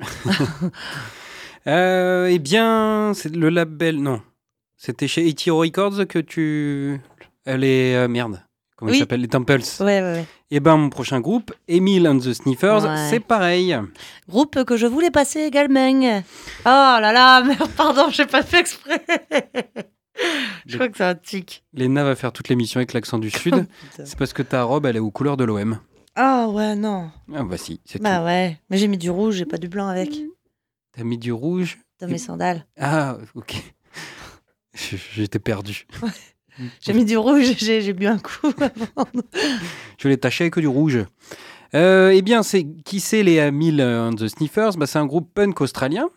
Euh, 1.68 2.26
eh 2.30 2.38
bien, 2.40 3.12
c'est 3.14 3.36
le 3.36 3.48
label. 3.50 4.02
Non. 4.02 4.20
C'était 4.76 5.06
chez 5.06 5.28
ATO 5.28 5.58
Records 5.58 6.08
que 6.08 6.18
tu. 6.18 6.98
Elle 7.44 7.62
est. 7.62 7.94
euh, 7.94 8.08
merde. 8.08 8.42
Comment 8.74 8.90
Oui. 8.90 8.96
il 8.96 9.00
s'appelle? 9.00 9.20
Les 9.20 9.28
Temples. 9.28 9.60
Ouais, 9.78 9.84
ouais, 9.86 10.00
ouais. 10.02 10.24
Eh 10.50 10.58
ben, 10.58 10.76
mon 10.76 10.88
prochain 10.88 11.20
groupe, 11.20 11.52
Emile 11.68 12.08
and 12.08 12.18
the 12.18 12.32
Sniffers, 12.32 12.82
Ouais. 12.84 13.06
c'est 13.10 13.20
pareil. 13.20 13.76
Groupe 14.28 14.64
que 14.64 14.76
je 14.78 14.86
voulais 14.88 15.12
passer 15.12 15.40
également. 15.42 15.88
Oh 15.90 16.20
là 16.64 17.12
là, 17.12 17.42
merde, 17.44 17.70
pardon, 17.76 18.06
j'ai 18.10 18.26
pas 18.26 18.42
fait 18.42 18.58
exprès. 18.60 19.04
je 20.66 20.74
crois 20.76 20.88
que 20.88 20.96
c'est 20.96 21.04
un 21.04 21.14
tic. 21.14 21.64
Léna 21.72 22.04
va 22.04 22.14
faire 22.16 22.32
toute 22.32 22.48
l'émission 22.48 22.78
avec 22.78 22.92
l'accent 22.92 23.18
du 23.18 23.30
Sud. 23.30 23.66
Putain. 23.90 24.04
c'est 24.04 24.16
parce 24.18 24.32
que 24.32 24.42
ta 24.42 24.62
robe, 24.64 24.86
elle 24.86 24.96
est 24.96 25.00
aux 25.00 25.10
couleurs 25.10 25.36
de 25.36 25.44
l'OM. 25.44 25.78
Ah 26.14 26.48
ouais, 26.48 26.74
non. 26.76 27.10
Ah, 27.34 27.42
bah 27.42 27.56
si, 27.56 27.80
c'est 27.86 28.00
Bah 28.02 28.18
tout. 28.18 28.24
ouais, 28.26 28.58
mais 28.68 28.76
j'ai 28.76 28.88
mis 28.88 28.98
du 28.98 29.10
rouge, 29.10 29.36
j'ai 29.36 29.46
pas 29.46 29.56
du 29.58 29.68
blanc 29.68 29.88
avec. 29.88 30.10
T'as 30.92 31.04
mis 31.04 31.16
du 31.18 31.32
rouge. 31.32 31.78
Dans 32.00 32.08
mes 32.08 32.18
sandales. 32.18 32.66
Ah, 32.78 33.16
ok. 33.34 33.54
J'étais 35.14 35.38
perdu. 35.38 35.86
J'ai 36.80 36.92
mis 36.92 37.04
du 37.04 37.16
rouge, 37.16 37.54
j'ai 37.56 37.92
bu 37.92 38.06
un 38.06 38.18
coup 38.18 38.52
avant. 38.58 39.08
Je 39.98 40.08
l'ai 40.08 40.18
taché 40.18 40.44
avec 40.44 40.58
du 40.58 40.66
rouge. 40.66 40.98
Euh, 41.74 42.10
eh 42.10 42.20
bien, 42.20 42.42
c'est 42.42 42.64
qui 42.84 43.00
c'est 43.00 43.22
les 43.22 43.36
Emile 43.36 43.80
and 43.80 44.14
the 44.16 44.28
Sniffers? 44.28 44.76
Bah, 44.76 44.86
C'est 44.86 44.98
un 44.98 45.06
groupe 45.06 45.32
punk 45.32 45.60
australien 45.62 46.10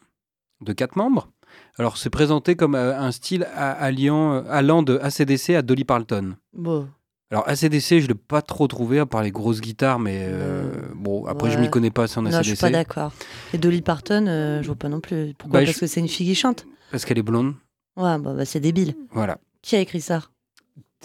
de 0.62 0.74
quatre 0.74 0.98
membres. 0.98 1.32
Alors, 1.78 1.98
c'est 1.98 2.10
présenté 2.10 2.56
comme 2.56 2.76
euh, 2.76 2.98
un 2.98 3.12
style 3.12 3.48
alliant, 3.56 4.34
euh, 4.34 4.42
allant 4.50 4.82
de 4.84 4.98
ACDC 5.02 5.52
à 5.52 5.62
Dolly 5.62 5.84
Parton. 5.84 6.36
Bon, 6.54 6.88
Alors, 7.32 7.48
ACDC, 7.50 8.00
je 8.00 8.08
l'ai 8.08 8.14
pas 8.16 8.42
trop 8.42 8.68
trouvé, 8.68 9.00
à 9.00 9.06
part 9.06 9.24
les 9.24 9.32
grosses 9.32 9.60
guitares, 9.60 10.00
mais 10.00 10.20
euh, 10.30 10.72
bon, 10.96 11.26
après, 11.26 11.50
je 11.52 11.56
ouais. 11.58 11.64
m'y 11.64 11.70
connais 11.70 11.92
pas 11.92 12.04
assez 12.04 12.18
en 12.18 12.22
non, 12.22 12.30
je 12.32 12.42
suis 12.42 12.52
ACDC. 12.54 12.62
pas 12.62 12.70
d'accord. 12.70 13.12
Et 13.54 13.58
Dolly 13.58 13.82
Parton, 13.82 14.26
euh, 14.28 14.62
je 14.62 14.68
vois 14.68 14.76
pas 14.78 14.88
non 14.90 15.02
plus. 15.02 15.34
Pourquoi? 15.38 15.60
Bah, 15.60 15.66
Parce 15.66 15.76
je- 15.76 15.82
que 15.82 15.88
c'est 15.88 16.00
une 16.00 16.08
fille 16.08 16.28
qui 16.28 16.36
chante 16.36 16.66
parce 16.92 17.04
qu'elle 17.04 17.18
est 17.18 17.24
blonde. 17.24 17.56
Ouais, 17.98 18.18
bah, 18.20 18.34
bah, 18.34 18.46
c'est 18.46 18.60
débile. 18.62 18.96
Voilà. 19.12 19.38
Qui 19.62 19.76
a 19.76 19.80
écrit 19.80 20.00
ça? 20.02 20.22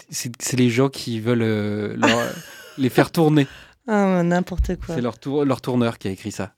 C'est 0.09 0.31
c'est 0.39 0.55
les 0.57 0.69
gens 0.69 0.87
qui 0.89 1.19
veulent 1.19 1.41
euh, 1.41 1.95
leur- 1.97 2.31
les 2.77 2.89
faire 2.89 3.11
tourner. 3.11 3.47
Ah, 3.87 4.21
n'importe 4.23 4.75
quoi. 4.77 4.93
C'est 4.95 5.01
leur, 5.01 5.17
tour- 5.17 5.43
leur 5.43 5.59
tourneur 5.59 5.97
qui 5.97 6.07
a 6.07 6.11
écrit 6.11 6.31
ça. 6.31 6.53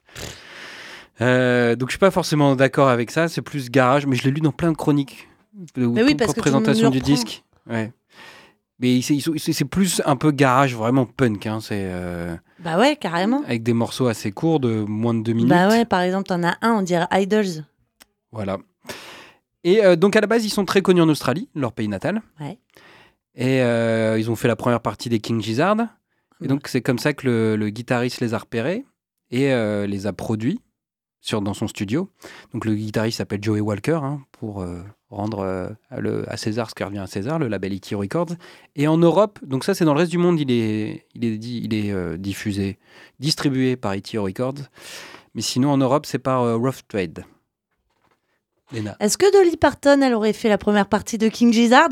Euh, 1.21 1.75
donc 1.75 1.89
je 1.89 1.93
suis 1.93 1.99
pas 1.99 2.11
forcément 2.11 2.55
d'accord 2.55 2.89
avec 2.89 3.11
ça, 3.11 3.27
c'est 3.27 3.41
plus 3.41 3.69
garage, 3.69 4.05
mais 4.07 4.15
je 4.15 4.23
l'ai 4.23 4.31
lu 4.31 4.41
dans 4.41 4.51
plein 4.51 4.71
de 4.71 4.77
chroniques. 4.77 5.27
De, 5.75 5.85
Mais 5.85 6.03
oui, 6.03 6.15
parce 6.15 6.33
que 6.33 6.39
présentation 6.39 6.89
du 6.89 6.99
disque. 6.99 7.43
Ouais. 7.69 7.91
Mais 8.79 8.99
c'est- 9.01 9.65
plus 9.65 10.01
un 10.05 10.15
peu 10.15 10.31
garage, 10.31 10.75
vraiment 10.75 11.05
punk. 11.05 11.45
hein, 11.45 11.59
c'est 11.61 11.83
euh, 11.85 12.35
Bah 12.59 12.79
ouais, 12.79 12.95
carrément. 12.95 13.43
avec 13.45 13.61
des 13.63 13.73
morceaux 13.73 14.07
assez 14.07 14.31
courts 14.31 14.59
de 14.59 14.83
moins 14.87 15.13
de 15.13 15.21
deux 15.21 15.33
minutes. 15.33 15.49
Bah 15.49 15.69
ouais, 15.69 15.85
par 15.85 16.01
exemple, 16.01 16.27
t'en 16.27 16.43
as 16.43 16.57
un, 16.61 16.71
on 16.73 16.81
dirait 16.81 17.07
Idols. 17.11 17.63
Voilà. 18.31 18.57
Et 19.63 19.85
euh, 19.85 19.95
donc 19.95 20.15
à 20.15 20.21
la 20.21 20.27
base, 20.27 20.43
ils 20.43 20.49
sont 20.49 20.65
très 20.65 20.81
connus 20.81 21.01
en 21.01 21.07
Australie, 21.09 21.47
leur 21.55 21.71
pays 21.71 21.87
natal. 21.87 22.21
Ouais. 22.41 22.57
Et 23.35 23.59
ils 24.19 24.29
ont 24.29 24.35
fait 24.35 24.47
la 24.47 24.55
première 24.55 24.81
partie 24.81 25.09
des 25.09 25.19
King 25.19 25.41
Gizzard. 25.41 25.77
Et 26.43 26.47
donc 26.47 26.67
c'est 26.67 26.81
comme 26.81 26.99
ça 26.99 27.13
que 27.13 27.25
le, 27.27 27.55
le 27.55 27.69
guitariste 27.69 28.19
les 28.19 28.33
a 28.33 28.37
repérés 28.39 28.83
et 29.31 29.47
les 29.87 30.07
a 30.07 30.13
produits 30.13 30.59
sur, 31.25 31.41
dans 31.41 31.53
son 31.53 31.67
studio. 31.69 32.09
Donc 32.53 32.65
le 32.65 32.75
guitariste 32.75 33.19
s'appelle 33.19 33.41
Joey 33.41 33.61
Walker 33.61 33.99
hein, 34.03 34.21
pour 34.33 34.61
euh, 34.61 34.81
rendre 35.09 35.39
euh, 35.39 35.69
à, 35.89 36.01
le- 36.01 36.29
à 36.29 36.35
César 36.35 36.69
ce 36.69 36.75
qui 36.75 36.83
revient 36.83 36.99
à 36.99 37.07
César, 37.07 37.39
le 37.39 37.47
label 37.47 37.73
E.T. 37.73 37.95
Records. 37.95 38.33
Et 38.75 38.87
en 38.89 38.97
Europe, 38.97 39.39
donc 39.41 39.63
ça 39.63 39.73
c'est 39.73 39.85
dans 39.85 39.93
le 39.93 39.99
reste 39.99 40.11
du 40.11 40.17
monde, 40.17 40.37
il 40.37 40.51
est, 40.51 41.05
il 41.15 41.23
est, 41.23 41.37
di- 41.37 41.61
il 41.63 41.73
est 41.73 41.91
euh, 41.93 42.17
diffusé, 42.17 42.77
distribué 43.19 43.77
par 43.77 43.93
E.T. 43.95 44.17
Records. 44.17 44.55
Mais 45.33 45.41
sinon 45.41 45.71
en 45.71 45.77
Europe 45.77 46.05
c'est 46.05 46.19
par 46.19 46.41
euh, 46.41 46.57
Rough 46.57 46.81
Trade. 46.89 47.23
Est-ce 48.99 49.17
que 49.17 49.31
Dolly 49.31 49.55
Parton, 49.55 50.01
elle 50.01 50.13
aurait 50.13 50.33
fait 50.33 50.49
la 50.49 50.57
première 50.57 50.87
partie 50.89 51.17
de 51.17 51.27
King 51.29 51.53
Gizzard? 51.53 51.89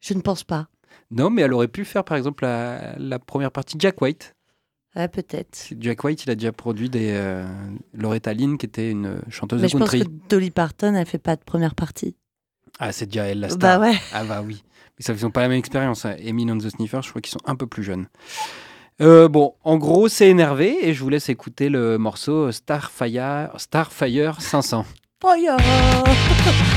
Je 0.00 0.14
ne 0.14 0.20
pense 0.20 0.42
pas. 0.44 0.66
Non, 1.10 1.30
mais 1.30 1.42
elle 1.42 1.52
aurait 1.54 1.68
pu 1.68 1.84
faire 1.86 2.04
par 2.04 2.16
exemple 2.18 2.44
la, 2.44 2.96
la 2.98 3.18
première 3.18 3.50
partie 3.52 3.76
de 3.76 3.80
Jack 3.80 4.00
White. 4.02 4.34
Ouais, 4.96 5.08
peut-être. 5.08 5.48
C'est- 5.56 5.76
Jack 5.80 6.04
White, 6.04 6.24
il 6.24 6.30
a 6.30 6.34
déjà 6.36 6.52
produit 6.52 6.88
des 6.88 7.10
euh, 7.14 7.44
Loretta 7.94 8.32
Lynn, 8.32 8.56
qui 8.58 8.66
était 8.66 8.90
une 8.90 9.20
chanteuse 9.28 9.60
Mais 9.60 9.66
de 9.66 9.72
je 9.72 9.78
pense 9.78 9.90
country. 9.90 10.06
que 10.08 10.28
Dolly 10.28 10.50
Parton, 10.50 10.94
elle 10.94 11.06
fait 11.06 11.18
pas 11.18 11.34
de 11.36 11.42
première 11.44 11.74
partie. 11.74 12.16
Ah, 12.78 12.92
c'est 12.92 13.06
déjà 13.06 13.24
elle 13.24 13.40
la 13.40 13.48
Bah 13.48 13.54
star. 13.54 13.80
ouais. 13.80 13.94
Ah 14.12 14.24
bah 14.24 14.42
oui. 14.46 14.62
Mais 14.98 15.04
ça, 15.04 15.12
ils 15.12 15.22
n'ont 15.24 15.30
pas 15.30 15.40
la 15.42 15.48
même 15.48 15.58
expérience. 15.58 16.04
hein. 16.04 16.14
Emile 16.18 16.50
and 16.52 16.58
the 16.58 16.70
Sniffers, 16.70 17.02
je 17.02 17.10
crois 17.10 17.20
qu'ils 17.20 17.32
sont 17.32 17.40
un 17.44 17.56
peu 17.56 17.66
plus 17.66 17.82
jeunes. 17.82 18.06
Euh, 19.00 19.26
bon, 19.28 19.54
en 19.64 19.76
gros, 19.76 20.06
c'est 20.08 20.28
énervé 20.28 20.88
et 20.88 20.94
je 20.94 21.02
vous 21.02 21.08
laisse 21.08 21.28
écouter 21.28 21.68
le 21.68 21.98
morceau 21.98 22.52
Starfire, 22.52 23.50
Starfire 23.56 24.40
500. 24.40 24.84
Fire 25.20 25.56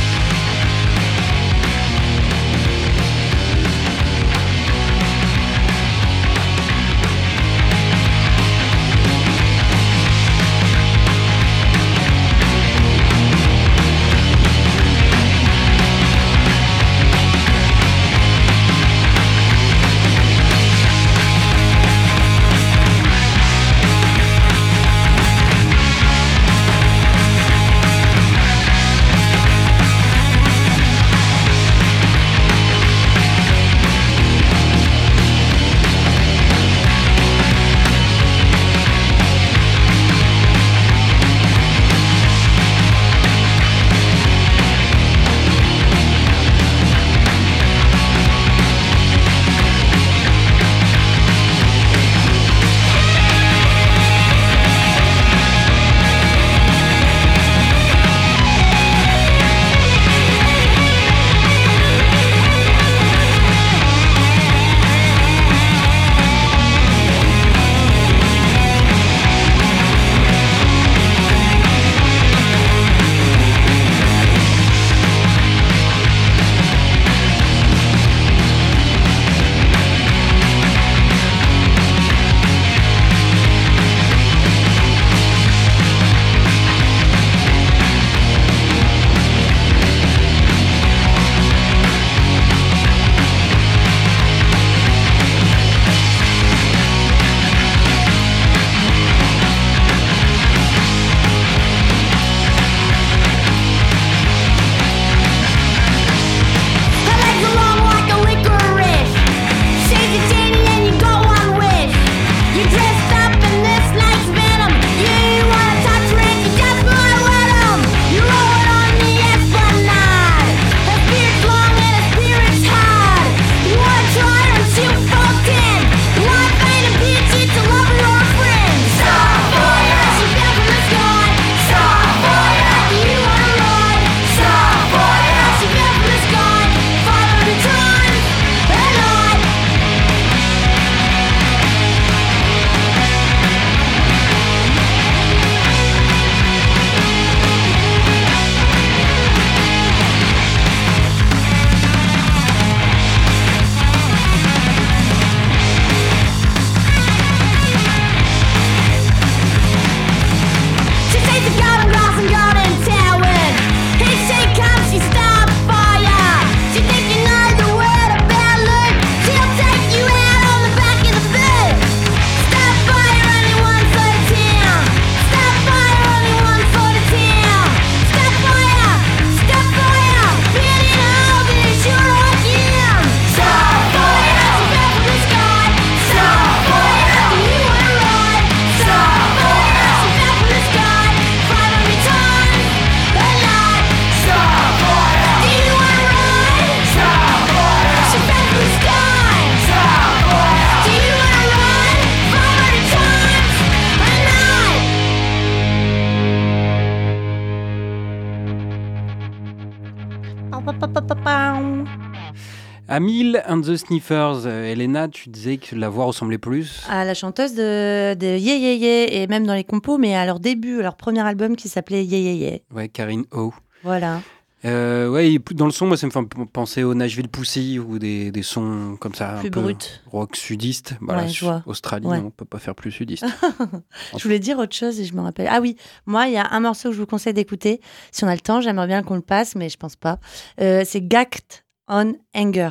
Sniffers. 213.77 214.45
Euh, 214.45 214.71
Elena, 214.71 215.07
tu 215.07 215.29
disais 215.29 215.57
que 215.57 215.75
la 215.75 215.89
voix 215.89 216.05
ressemblait 216.05 216.37
plus. 216.37 216.83
À 216.89 217.05
la 217.05 217.13
chanteuse 217.13 217.53
de, 217.53 218.13
de 218.15 218.25
Yeah 218.37 218.55
Yeah 218.57 218.73
Yeah, 218.75 219.13
et 219.13 219.27
même 219.27 219.45
dans 219.47 219.53
les 219.55 219.63
compos, 219.63 219.97
mais 219.97 220.15
à 220.15 220.25
leur 220.25 220.39
début, 220.39 220.81
leur 220.81 220.95
premier 220.97 221.21
album 221.21 221.55
qui 221.55 221.69
s'appelait 221.69 222.03
Yeah 222.03 222.19
Yeah 222.19 222.33
Yeah. 222.51 222.57
Ouais, 222.73 222.89
Karine 222.89 223.25
O. 223.31 223.53
Voilà. 223.83 224.21
Euh, 224.65 225.07
ouais, 225.07 225.37
dans 225.51 225.65
le 225.67 225.71
son, 225.71 225.85
moi, 225.85 225.97
ça 225.97 226.07
me 226.07 226.11
fait 226.11 226.19
penser 226.51 226.81
au 226.83 226.95
Nashville 226.95 227.29
Pussy 227.29 227.77
ou 227.77 227.99
des, 227.99 228.31
des 228.31 228.41
sons 228.41 228.97
comme 228.99 229.13
ça, 229.13 229.35
Plus 229.39 229.49
un 229.49 229.51
peu 229.51 229.61
brut. 229.61 230.01
rock 230.07 230.35
sudiste. 230.35 230.95
Voilà, 230.99 231.21
Ouais, 231.23 231.29
je 231.29 231.45
vois. 231.45 231.61
Australie, 231.67 232.07
Ouais. 232.07 232.17
on 232.25 232.31
peut 232.31 232.43
pas 232.43 232.57
faire 232.57 232.73
plus 232.73 232.91
sudiste. 232.91 233.23
Je 234.17 234.23
voulais 234.23 234.39
dire 234.39 234.57
autre 234.57 234.75
chose 234.75 234.99
et 234.99 235.05
je 235.05 235.13
me 235.13 235.21
rappelle. 235.21 235.47
Ah 235.49 235.59
oui, 235.61 235.75
moi, 236.07 236.25
il 236.27 236.33
y 236.33 236.37
a 236.37 236.47
un 236.51 236.59
morceau 236.59 236.89
que 236.89 236.95
je 236.95 236.99
vous 236.99 237.05
conseille 237.05 237.33
d'écouter. 237.35 237.79
Si 238.11 238.23
on 238.23 238.27
a 238.27 238.33
le 238.33 238.41
temps, 238.41 238.59
j'aimerais 238.59 238.87
bien 238.87 239.03
qu'on 239.03 239.15
le 239.15 239.21
passe, 239.21 239.55
mais 239.55 239.69
je 239.69 239.77
pense 239.77 239.95
pas. 239.95 240.17
Euh, 240.59 240.81
c'est 240.85 241.01
Gacked 241.07 241.63
on 241.87 242.13
Anger. 242.35 242.69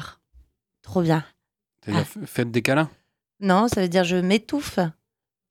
Trop 0.86 1.02
bien. 1.02 1.22
F- 1.86 2.24
faites 2.26 2.50
des 2.50 2.62
câlins? 2.62 2.88
Non, 3.40 3.68
ça 3.68 3.82
veut 3.82 3.88
dire 3.88 4.04
je 4.04 4.16
m'étouffe 4.16 4.78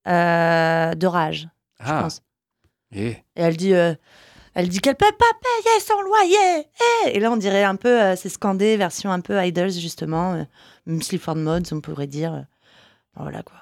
euh, 0.07 0.93
de 0.95 1.07
rage, 1.07 1.47
je 1.79 1.85
Ah, 1.87 2.01
pense. 2.03 2.21
et 2.91 3.09
Et 3.09 3.23
elle 3.35 3.57
dit, 3.57 3.73
euh, 3.73 3.93
elle 4.53 4.69
dit 4.69 4.79
qu'elle 4.79 4.95
peut 4.95 5.05
pas 5.17 5.25
payer 5.41 5.79
son 5.81 6.01
loyer. 6.01 6.67
Eh 7.05 7.15
et 7.15 7.19
là, 7.19 7.31
on 7.31 7.37
dirait 7.37 7.63
un 7.63 7.75
peu, 7.75 8.01
euh, 8.01 8.15
c'est 8.15 8.29
scandé, 8.29 8.77
version 8.77 9.11
un 9.11 9.19
peu 9.21 9.43
Idols, 9.43 9.71
justement. 9.71 10.33
Euh, 10.33 10.43
même 10.85 11.01
Sleaford 11.01 11.35
Mods, 11.35 11.71
on 11.73 11.81
pourrait 11.81 12.07
dire. 12.07 12.45
Voilà 13.15 13.43
quoi. 13.43 13.57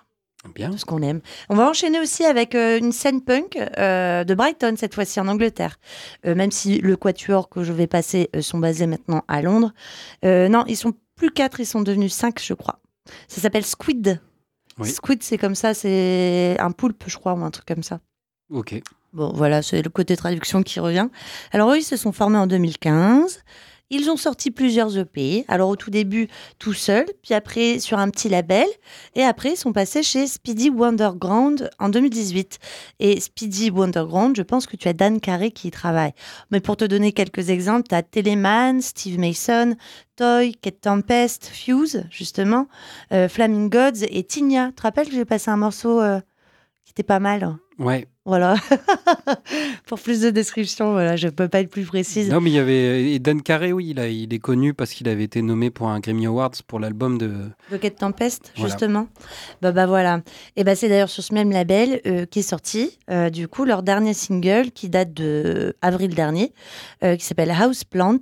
bien. 0.56 0.72
tout 0.72 0.78
ce 0.78 0.86
qu'on 0.86 1.02
aime. 1.02 1.22
On 1.50 1.56
va 1.56 1.70
enchaîner 1.70 2.00
aussi 2.00 2.24
avec 2.26 2.56
euh, 2.56 2.80
une 2.80 2.92
scène 2.92 3.22
punk 3.24 3.58
euh, 3.78 4.24
de 4.24 4.34
Brighton, 4.36 4.76
cette 4.78 4.94
fois-ci 4.96 5.20
en 5.20 5.28
Angleterre. 5.28 5.80
Euh, 6.26 6.34
même 6.36 6.52
si 6.52 6.80
le 6.80 6.96
quatuor 6.98 7.50
que 7.50 7.64
je 7.64 7.72
vais 7.74 7.88
passer 7.88 8.30
sont 8.42 8.58
basés 8.60 8.88
maintenant 8.88 9.24
à 9.28 9.42
Londres. 9.42 9.74
Non, 10.24 10.64
ils 10.68 10.78
sont 10.78 10.94
plus 11.24 11.32
quatre, 11.32 11.62
ils 11.62 11.66
sont 11.66 11.82
devenus 11.82 12.12
cinq, 12.12 12.42
je 12.44 12.54
crois. 12.54 12.80
Ça 13.30 13.40
s'appelle 13.40 13.64
Squid. 13.64 14.20
Oui. 14.78 14.90
Squid, 14.90 15.24
c'est 15.24 15.38
comme 15.38 15.56
ça, 15.56 15.74
c'est 15.74 16.58
un 16.60 16.72
poulpe, 16.72 17.06
je 17.08 17.16
crois, 17.16 17.34
ou 17.34 17.42
un 17.46 17.50
truc 17.50 17.66
comme 17.66 17.82
ça. 17.82 18.02
Ok. 18.50 18.76
Bon, 19.14 19.32
voilà, 19.34 19.62
c'est 19.62 19.82
le 19.82 19.90
côté 19.90 20.18
traduction 20.18 20.64
qui 20.64 20.82
revient. 20.82 21.08
Alors, 21.54 21.72
eux, 21.72 21.78
ils 21.78 21.84
se 21.84 21.96
sont 21.96 22.12
formés 22.12 22.38
en 22.38 22.46
2015. 22.46 23.42
Ils 23.96 24.10
ont 24.10 24.18
sorti 24.18 24.50
plusieurs 24.50 24.98
EP. 24.98 25.46
Alors, 25.48 25.70
au 25.70 25.76
tout 25.76 25.92
début, 25.92 26.28
tout 26.58 26.74
seul, 26.74 27.06
puis 27.22 27.36
après 27.36 27.78
sur 27.78 28.00
un 28.00 28.10
petit 28.10 28.28
label. 28.28 28.66
Et 29.14 29.22
après, 29.22 29.52
ils 29.52 29.56
sont 29.56 29.72
passés 29.72 30.02
chez 30.02 30.26
Speedy 30.26 30.72
Wonderground 30.72 31.70
en 31.78 31.90
2018. 31.90 32.58
Et 33.00 33.20
Speedy 33.20 33.70
Wonderground, 33.70 34.36
je 34.36 34.42
pense 34.42 34.66
que 34.66 34.78
tu 34.78 34.88
as 34.88 34.94
Dan 34.94 35.20
Carré 35.20 35.52
qui 35.52 35.68
y 35.68 35.72
travaille. 35.72 36.14
Mais 36.50 36.60
pour 36.60 36.76
te 36.76 36.86
donner 36.86 37.12
quelques 37.12 37.52
exemples, 37.52 37.88
tu 37.88 37.94
as 37.94 38.02
Teleman, 38.02 38.82
Steve 38.82 39.20
Mason, 39.20 39.76
Toy, 40.16 40.56
Kate 40.56 40.82
Tempest, 40.82 41.46
Fuse, 41.46 42.06
justement, 42.10 42.68
euh, 43.12 43.30
Flaming 43.30 43.70
Gods 43.70 44.06
et 44.10 44.24
Tinia. 44.24 44.70
Tu 44.70 44.74
te 44.74 44.82
rappelles 44.82 45.08
que 45.08 45.14
j'ai 45.14 45.26
passé 45.26 45.52
un 45.52 45.58
morceau 45.58 46.02
euh, 46.02 46.20
qui 46.96 47.02
était 47.02 47.04
pas 47.08 47.20
mal 47.20 47.44
hein 47.44 47.60
Ouais. 47.80 48.08
voilà. 48.24 48.56
Pour 49.88 50.00
plus 50.00 50.22
de 50.22 50.30
description, 50.30 50.92
voilà, 50.92 51.16
je 51.16 51.28
peux 51.28 51.48
pas 51.48 51.60
être 51.62 51.70
plus 51.72 51.86
précise. 51.86 52.30
Non, 52.30 52.40
mais 52.40 52.52
il 52.52 52.54
y 52.54 52.60
avait. 52.60 53.12
Et 53.14 53.18
Dan 53.20 53.42
Carey, 53.42 53.72
oui, 53.72 53.88
il, 53.90 54.00
a- 54.00 54.08
il 54.08 54.32
est 54.34 54.40
connu 54.40 54.76
parce 54.76 54.92
qu'il 54.94 55.10
avait 55.10 55.24
été 55.24 55.42
nommé 55.42 55.72
pour 55.72 55.90
un 55.90 56.00
Grammy 56.00 56.28
Awards 56.28 56.52
pour 56.68 56.80
l'album 56.80 57.18
de. 57.18 57.32
Rocket 57.72 57.96
Tempest, 57.98 58.52
Voilà. 58.56 58.70
justement. 58.70 59.08
Bah, 59.64 59.72
bah 59.72 59.88
voilà. 59.88 60.22
Et 60.56 60.64
bah 60.64 60.76
c'est 60.76 60.88
d'ailleurs 60.88 61.10
sur 61.10 61.24
ce 61.24 61.34
même 61.34 61.52
label 61.52 62.00
euh, 62.06 62.26
qui 62.28 62.40
est 62.40 62.44
sorti, 62.44 63.00
euh, 63.10 63.32
du 63.32 63.48
coup, 63.48 63.66
leur 63.66 63.82
dernier 63.82 64.14
single 64.14 64.70
qui 64.72 64.88
date 64.90 65.14
de 65.14 65.76
avril 65.82 66.14
dernier, 66.14 66.54
euh, 67.04 67.16
qui 67.16 67.26
s'appelle 67.26 67.50
House 67.52 67.84
Plants, 67.84 68.20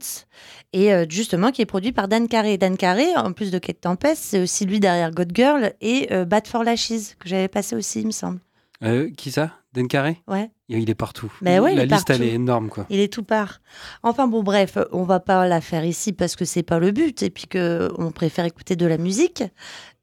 et 0.72 0.94
euh, 0.94 1.06
justement 1.10 1.52
qui 1.52 1.62
est 1.62 1.66
produit 1.66 1.92
par 1.92 2.08
Dan 2.08 2.30
Carey. 2.30 2.58
Dan 2.58 2.78
Carey, 2.78 3.08
en 3.18 3.34
plus 3.34 3.52
de 3.52 3.60
Kate 3.60 3.82
Tempest, 3.82 4.24
c'est 4.24 4.42
aussi 4.42 4.66
lui 4.66 4.80
derrière 4.80 5.12
God 5.12 5.32
Girl 5.36 5.74
et 5.82 6.08
euh, 6.14 6.24
Bad 6.24 6.48
for 6.48 6.64
Lashes, 6.64 7.16
que 7.20 7.28
j'avais 7.28 7.50
passé 7.50 7.76
aussi, 7.76 8.00
il 8.00 8.08
me 8.08 8.12
semble. 8.12 8.40
Euh, 8.84 9.10
qui 9.16 9.32
ça? 9.32 9.52
Dan 9.74 9.88
Carey 9.88 10.18
Ouais. 10.28 10.50
Il 10.68 10.90
est 10.90 10.96
partout. 10.96 11.32
Ouais, 11.42 11.56
il 11.56 11.78
La 11.78 11.84
est 11.84 11.86
liste, 11.86 12.10
elle 12.10 12.24
est 12.24 12.34
énorme, 12.34 12.70
quoi. 12.70 12.86
Il 12.90 13.00
est 13.00 13.12
tout 13.12 13.24
part. 13.24 13.62
Enfin 14.04 14.28
bon, 14.28 14.42
bref, 14.42 14.78
on 14.92 15.04
va 15.04 15.20
pas 15.20 15.48
la 15.48 15.62
faire 15.62 15.86
ici 15.86 16.14
parce 16.14 16.36
que 16.36 16.46
c'est 16.46 16.64
pas 16.64 16.80
le 16.80 16.92
but 16.92 17.24
et 17.24 17.30
puis 17.30 17.48
que 17.48 17.92
on 17.98 18.12
préfère 18.12 18.46
écouter 18.46 18.76
de 18.76 18.86
la 18.86 18.98
musique. 18.98 19.44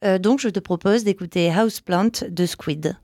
Euh, 0.04 0.18
donc 0.18 0.40
je 0.40 0.48
te 0.48 0.60
propose 0.60 1.04
d'écouter 1.04 1.50
Houseplant 1.50 2.10
de 2.28 2.46
Squid. 2.46 2.96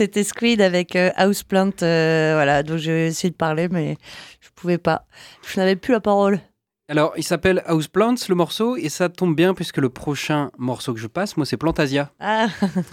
C'était 0.00 0.24
Squid 0.24 0.62
avec 0.62 0.96
euh, 0.96 1.10
Houseplant. 1.18 1.72
euh, 1.82 2.32
voilà, 2.32 2.62
donc 2.62 2.78
j'ai 2.78 3.08
essayé 3.08 3.28
de 3.30 3.36
parler, 3.36 3.68
mais 3.68 3.98
je 4.40 4.48
pouvais 4.54 4.78
pas. 4.78 5.04
Je 5.46 5.60
n'avais 5.60 5.76
plus 5.76 5.92
la 5.92 6.00
parole. 6.00 6.40
Alors, 6.88 7.12
il 7.18 7.22
s'appelle 7.22 7.62
Houseplants, 7.68 8.14
le 8.26 8.34
morceau, 8.34 8.78
et 8.78 8.88
ça 8.88 9.10
tombe 9.10 9.36
bien 9.36 9.52
puisque 9.52 9.76
le 9.76 9.90
prochain 9.90 10.52
morceau 10.56 10.94
que 10.94 11.00
je 11.00 11.06
passe, 11.06 11.36
moi, 11.36 11.44
c'est 11.44 11.58
Plantasia. 11.58 12.10
Ah, 12.18 12.46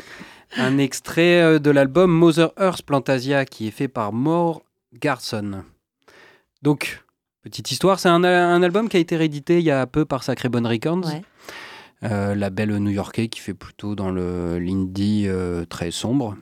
Un 0.58 0.78
extrait 0.80 1.42
euh, 1.42 1.60
de 1.60 1.72
l'album 1.72 2.12
Mother 2.12 2.52
Earth 2.60 2.82
Plantasia 2.82 3.46
qui 3.46 3.70
est 3.70 3.72
fait 3.72 3.88
par 3.88 4.12
More 4.12 4.64
Garson. 4.94 5.64
Donc, 6.62 7.06
petite 7.42 7.72
histoire, 7.72 8.02
c'est 8.02 8.10
un, 8.10 8.26
un 8.26 8.62
album 8.64 8.90
qui 8.90 8.98
a 8.98 9.00
été 9.00 9.16
réédité 9.16 9.60
il 9.60 9.64
y 9.64 9.72
a 9.72 9.88
peu 9.88 10.04
par 10.04 10.24
Sacré 10.24 10.50
Bonne 10.50 10.68
Records, 10.68 11.06
ouais. 11.06 11.22
euh, 12.04 12.36
label 12.36 12.76
new-yorkais 12.80 13.30
qui 13.30 13.40
fait 13.40 13.54
plutôt 13.54 13.96
dans 13.96 14.10
le 14.12 14.60
l'indie 14.60 15.24
euh, 15.28 15.64
très 15.64 15.92
sombre. 15.92 16.36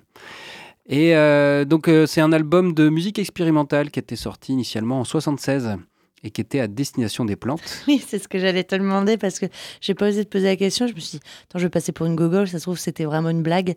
Et 0.88 1.16
euh, 1.16 1.66
donc, 1.66 1.88
euh, 1.88 2.06
c'est 2.06 2.22
un 2.22 2.32
album 2.32 2.74
de 2.74 2.90
musique 2.90 3.18
expérimentale 3.20 3.90
qui 3.92 4.00
était 4.00 4.16
sorti 4.16 4.54
initialement 4.54 5.00
en 5.00 5.04
76 5.04 5.78
et 6.24 6.30
qui 6.32 6.42
était 6.42 6.60
à 6.60 6.68
destination 6.68 7.26
des 7.26 7.36
plantes. 7.36 7.62
Oui, 7.88 8.04
c'est 8.06 8.20
ce 8.20 8.28
que 8.28 8.38
j'allais 8.40 8.64
te 8.64 8.76
demander 8.76 9.18
parce 9.18 9.40
que 9.40 9.48
j'ai 9.82 9.96
pas 9.96 10.10
osé 10.10 10.26
te 10.26 10.30
poser 10.30 10.46
la 10.48 10.56
question. 10.56 10.88
Je 10.88 10.94
me 10.94 11.00
suis 11.00 11.18
dit, 11.18 11.24
attends, 11.44 11.60
je 11.60 11.64
vais 11.66 11.70
passer 11.70 11.92
pour 11.92 12.06
une 12.06 12.16
gogole. 12.16 12.48
Ça 12.48 12.60
se 12.60 12.64
trouve, 12.64 12.78
c'était 12.78 13.06
vraiment 13.06 13.30
une 13.30 13.42
blague. 13.44 13.76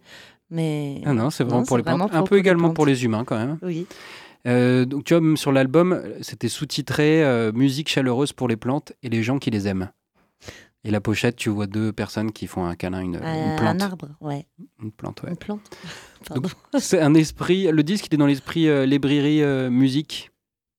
Mais. 0.50 1.00
Ah 1.04 1.12
non, 1.14 1.30
c'est 1.30 1.44
vraiment 1.44 1.60
Non, 1.60 1.66
pour 1.66 1.76
les 1.78 1.82
plantes. 1.82 2.10
Un 2.14 2.22
peu 2.22 2.38
également 2.38 2.70
pour 2.74 2.86
les 2.86 3.04
humains 3.04 3.24
quand 3.24 3.36
même. 3.38 3.58
Oui. 3.62 3.86
Euh, 4.46 4.84
donc 4.84 5.04
tu 5.04 5.14
vois, 5.14 5.20
même 5.20 5.36
sur 5.36 5.50
l'album, 5.52 6.00
c'était 6.22 6.48
sous-titré 6.48 7.50
Musique 7.54 7.88
chaleureuse 7.88 8.32
pour 8.32 8.48
les 8.48 8.56
plantes 8.56 8.92
et 9.02 9.08
les 9.08 9.22
gens 9.22 9.38
qui 9.38 9.50
les 9.50 9.66
aiment. 9.66 9.90
Et 10.84 10.90
la 10.90 11.00
pochette, 11.00 11.36
tu 11.36 11.50
vois 11.50 11.66
deux 11.66 11.92
personnes 11.92 12.32
qui 12.32 12.46
font 12.46 12.64
un 12.64 12.76
câlin 12.76 13.00
une, 13.00 13.16
une 13.16 13.24
Un, 13.24 13.56
plante. 13.56 13.68
un 13.68 13.80
arbre, 13.80 14.08
ouais. 14.20 14.46
Une 14.82 14.92
plante, 14.92 15.22
ouais. 15.22 15.30
Une 15.30 15.36
plante. 15.36 15.60
C'est 16.78 17.00
un 17.00 17.14
esprit. 17.14 17.70
Le 17.70 17.82
disque, 17.82 18.06
il 18.08 18.14
est 18.14 18.16
dans 18.18 18.26
l'esprit 18.26 18.68
euh, 18.68 18.86
librairie 18.86 19.42
euh, 19.42 19.70
musique. 19.70 20.30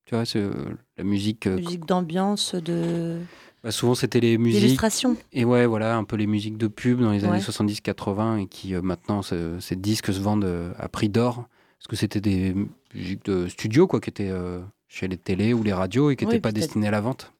Tu 0.06 0.15
vois, 0.15 0.25
c'est 0.25 0.39
euh, 0.39 0.52
la 0.97 1.04
musique. 1.04 1.47
euh, 1.47 1.56
Musique 1.58 1.86
d'ambiance, 1.86 2.56
de 2.56 3.19
bah, 3.63 3.71
souvent, 3.71 3.93
c'était 3.95 4.19
les 4.19 4.38
musiques. 4.38 4.62
d'illustration. 4.62 5.17
Et 5.34 5.43
ouais, 5.45 5.65
voilà, 5.65 5.97
un 5.97 6.04
peu 6.04 6.15
les 6.15 6.28
musiques 6.28 6.58
de 6.58 6.67
pub 6.67 7.02
dans 7.02 7.12
les 7.12 7.23
Ouais. 7.23 7.30
années 7.30 7.39
70-80 7.41 8.38
et 8.43 8.47
qui 8.47 8.73
euh, 8.73 8.82
maintenant, 8.82 9.21
ce- 9.21 9.60
ces 9.60 9.75
disques 9.75 10.13
se 10.13 10.19
vendent 10.19 10.45
euh, 10.45 10.71
à 10.80 10.88
prix 10.89 11.10
d'or. 11.10 11.47
Parce 11.78 11.88
que 11.88 11.95
c'était 11.95 12.21
des 12.21 12.56
musiques 12.93 13.25
de 13.25 13.47
studio, 13.47 13.88
quoi, 13.88 13.99
qui 14.02 14.10
étaient 14.10 14.30
euh, 14.30 14.60
chez 14.88 15.08
les 15.08 15.17
télés 15.17 15.54
ou 15.54 15.63
les 15.63 15.73
radios 15.73 16.10
et 16.10 16.15
qui 16.15 16.25
Oui, 16.25 16.32
n'étaient 16.32 16.41
pas 16.41 16.52
destinées 16.52 16.88
à 16.88 16.91
la 16.91 17.02
vente. 17.02 17.32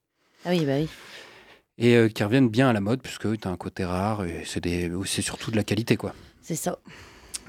Ah 0.46 0.50
oui, 0.52 0.66
bah 0.66 0.78
oui. 0.80 0.88
Et 1.78 2.10
qui 2.14 2.24
reviennent 2.24 2.50
bien 2.50 2.70
à 2.70 2.74
la 2.74 2.82
mode, 2.82 3.02
puisque 3.02 3.40
tu 3.40 3.48
as 3.48 3.52
un 3.52 3.56
côté 3.58 3.86
rare 3.86 4.26
et 4.26 4.44
c'est 4.46 4.62
des- 4.62 4.92
c'est 5.06 5.22
surtout 5.22 5.50
de 5.52 5.56
la 5.56 5.64
qualité, 5.64 5.96
quoi. 5.98 6.14
C'est 6.42 6.56
ça. 6.56 6.78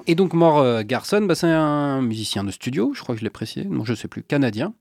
Et 0.07 0.15
donc, 0.15 0.33
Mort 0.33 0.59
euh, 0.59 0.83
Garson, 0.85 1.23
bah, 1.23 1.35
c'est 1.35 1.47
un 1.47 2.03
musicien 2.03 2.45
de 2.45 2.51
studio, 2.51 2.93
je 2.95 3.03
crois 3.03 3.15
que 3.15 3.21
je 3.21 3.25
l'ai 3.25 3.31
précisé, 3.31 3.65
non, 3.67 3.85
je 3.85 3.95
sais 3.95 4.09
plus, 4.09 4.23
canadien. 4.23 4.75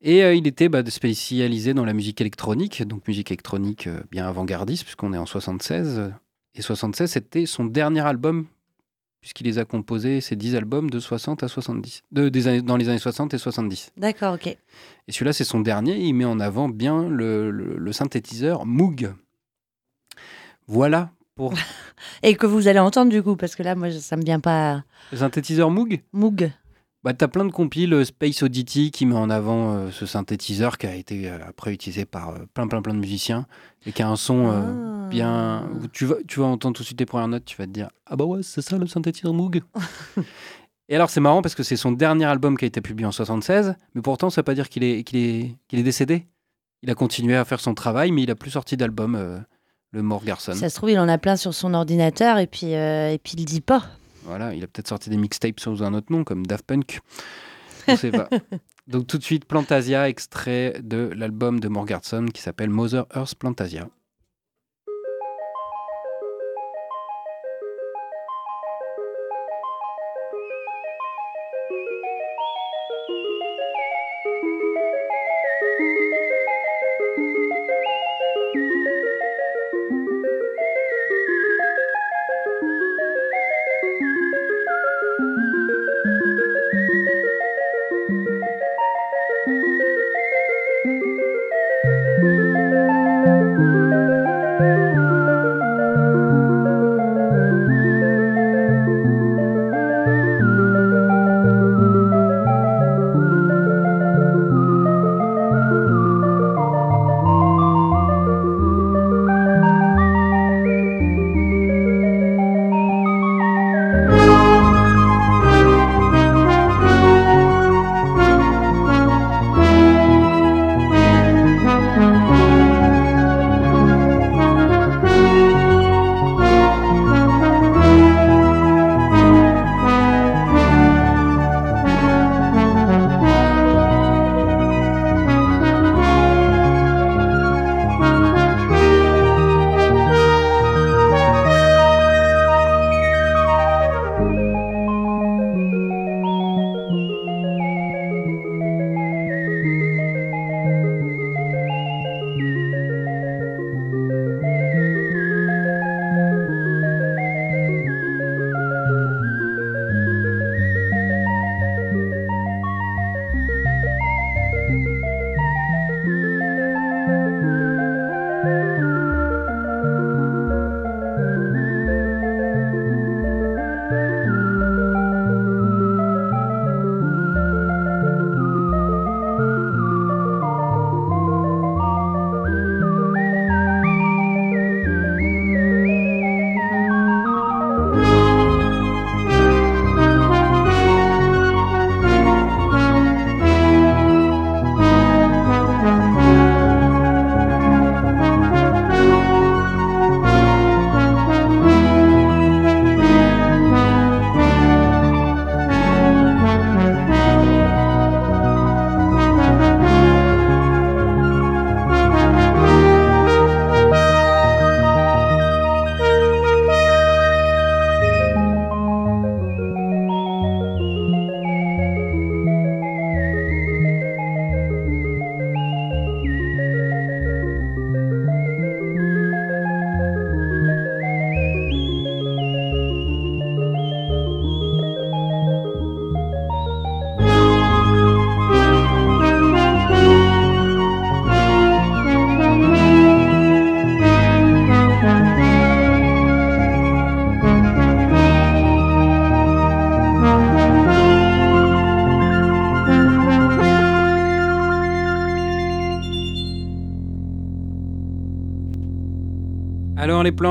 Et 0.00 0.24
euh, 0.24 0.34
il 0.34 0.46
était 0.46 0.68
bah, 0.68 0.82
spécialisé 0.88 1.74
dans 1.74 1.84
la 1.84 1.92
musique 1.92 2.20
électronique, 2.20 2.82
donc 2.82 3.06
musique 3.06 3.30
électronique 3.30 3.86
euh, 3.86 4.00
bien 4.10 4.26
avant-gardiste, 4.26 4.82
puisqu'on 4.84 5.12
est 5.12 5.18
en 5.18 5.26
76. 5.26 6.12
Et 6.54 6.62
76, 6.62 7.10
c'était 7.10 7.46
son 7.46 7.64
dernier 7.64 8.00
album, 8.00 8.46
puisqu'il 9.20 9.44
les 9.44 9.58
a 9.58 9.64
composés, 9.64 10.20
ces 10.20 10.34
10 10.34 10.56
albums 10.56 10.90
de 10.90 10.98
60 10.98 11.44
à 11.44 11.48
70, 11.48 12.02
de, 12.10 12.28
des 12.28 12.48
années, 12.48 12.62
dans 12.62 12.76
les 12.76 12.88
années 12.88 12.98
60 12.98 13.32
et 13.34 13.38
70. 13.38 13.92
D'accord, 13.96 14.34
ok. 14.34 14.48
Et 14.48 15.12
celui-là, 15.12 15.32
c'est 15.32 15.44
son 15.44 15.60
dernier, 15.60 15.96
il 16.00 16.14
met 16.14 16.24
en 16.24 16.40
avant 16.40 16.68
bien 16.68 17.08
le, 17.08 17.50
le- 17.52 17.76
le 17.76 17.92
synthétiseur 17.92 18.66
Moog. 18.66 19.12
Voilà 20.66 21.10
pour 21.34 21.54
Et 22.22 22.34
que 22.34 22.46
vous 22.46 22.68
allez 22.68 22.78
entendre 22.78 23.10
du 23.10 23.22
coup, 23.22 23.36
parce 23.36 23.54
que 23.54 23.62
là, 23.62 23.74
moi, 23.74 23.90
ça 23.90 24.16
me 24.16 24.22
vient 24.22 24.40
pas. 24.40 24.82
le 25.10 25.18
synthétiseur 25.18 25.70
Moog. 25.70 26.02
Moog. 26.12 26.50
Bah, 27.04 27.14
t'as 27.14 27.26
plein 27.26 27.44
de 27.44 27.50
compiles 27.50 27.92
euh, 27.94 28.04
Space 28.04 28.44
Oddity 28.44 28.92
qui 28.92 29.06
met 29.06 29.16
en 29.16 29.28
avant 29.28 29.72
euh, 29.74 29.90
ce 29.90 30.06
synthétiseur 30.06 30.78
qui 30.78 30.86
a 30.86 30.94
été 30.94 31.28
euh, 31.28 31.38
après 31.44 31.72
utilisé 31.74 32.04
par 32.04 32.28
euh, 32.28 32.38
plein 32.54 32.68
plein 32.68 32.80
plein 32.80 32.94
de 32.94 33.00
musiciens 33.00 33.46
et 33.86 33.90
qui 33.92 34.02
a 34.02 34.08
un 34.08 34.14
son 34.14 34.46
Ah. 34.52 35.08
bien 35.08 35.68
où 35.82 35.88
tu 35.88 36.06
vas 36.06 36.14
tu 36.28 36.38
vas 36.38 36.46
entendre 36.46 36.76
tout 36.76 36.84
de 36.84 36.86
suite 36.86 37.00
les 37.00 37.06
premières 37.06 37.26
notes 37.26 37.44
tu 37.44 37.56
vas 37.56 37.66
te 37.66 37.72
dire 37.72 37.90
ah 38.06 38.14
bah 38.14 38.24
ouais 38.24 38.44
c'est 38.44 38.62
ça 38.62 38.78
le 38.78 38.86
synthétiseur 38.86 39.34
Moog 39.34 39.62
et 40.88 40.94
alors 40.94 41.10
c'est 41.10 41.18
marrant 41.18 41.42
parce 41.42 41.56
que 41.56 41.64
c'est 41.64 41.76
son 41.76 41.90
dernier 41.90 42.26
album 42.26 42.56
qui 42.56 42.66
a 42.66 42.68
été 42.68 42.80
publié 42.80 43.04
en 43.04 43.10
76 43.10 43.74
mais 43.96 44.00
pourtant 44.00 44.30
ça 44.30 44.42
veut 44.42 44.44
pas 44.44 44.54
dire 44.54 44.68
qu'il 44.68 44.84
est 44.84 45.02
qu'il 45.02 45.18
est 45.18 45.56
qu'il 45.66 45.80
est 45.80 45.82
décédé 45.82 46.28
il 46.82 46.90
a 46.90 46.94
continué 46.94 47.34
à 47.34 47.44
faire 47.44 47.58
son 47.58 47.74
travail 47.74 48.12
mais 48.12 48.22
il 48.22 48.30
a 48.30 48.36
plus 48.36 48.52
sorti 48.52 48.76
d'album 48.76 49.42
le 49.92 50.02
Mort 50.02 50.22
Ça 50.38 50.54
se 50.54 50.74
trouve, 50.74 50.90
il 50.90 50.98
en 50.98 51.08
a 51.08 51.18
plein 51.18 51.36
sur 51.36 51.54
son 51.54 51.74
ordinateur 51.74 52.38
et 52.38 52.46
puis, 52.46 52.74
euh, 52.74 53.12
et 53.12 53.18
puis 53.18 53.34
il 53.34 53.40
le 53.40 53.44
dit 53.44 53.60
pas. 53.60 53.84
Voilà, 54.24 54.54
il 54.54 54.62
a 54.64 54.66
peut-être 54.66 54.88
sorti 54.88 55.10
des 55.10 55.16
mixtapes 55.16 55.60
sous 55.60 55.82
un 55.82 55.94
autre 55.94 56.10
nom, 56.10 56.24
comme 56.24 56.46
Daft 56.46 56.64
Punk. 56.64 57.00
On 57.88 57.96
sait 57.96 58.10
pas. 58.10 58.28
Donc 58.88 59.06
tout 59.06 59.18
de 59.18 59.22
suite, 59.22 59.44
Plantasia, 59.44 60.08
extrait 60.08 60.80
de 60.82 61.10
l'album 61.14 61.60
de 61.60 61.68
Morgartson 61.68 62.26
qui 62.32 62.40
s'appelle 62.40 62.70
Mother 62.70 63.06
Earth 63.14 63.34
Plantasia. 63.34 63.88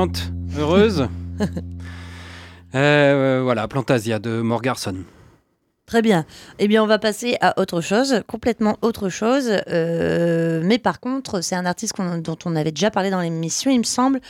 Plantes 0.02 0.32
heureuses. 0.58 1.08
Euh, 2.74 3.42
voilà, 3.44 3.68
Plantasia 3.68 4.18
de 4.20 4.40
Morgarson. 4.40 4.96
Très 5.86 6.02
bien. 6.02 6.26
Eh 6.58 6.70
bien, 6.70 6.82
on 6.82 6.88
va 6.88 7.00
passer 7.00 7.36
à 7.42 7.60
autre 7.60 7.82
chose, 7.82 8.22
complètement 8.28 8.78
autre 8.82 9.10
chose. 9.10 9.52
Euh, 9.68 10.62
mais 10.64 10.78
par 10.78 11.02
contre, 11.02 11.42
c'est 11.42 11.56
un 11.56 11.66
artiste 11.66 11.96
dont 12.20 12.38
on 12.46 12.56
avait 12.56 12.72
déjà 12.72 12.90
parlé 12.90 13.10
dans 13.10 13.20
l'émission, 13.20 13.70
il 13.72 13.80
me 13.80 13.84
semble. 13.84 14.22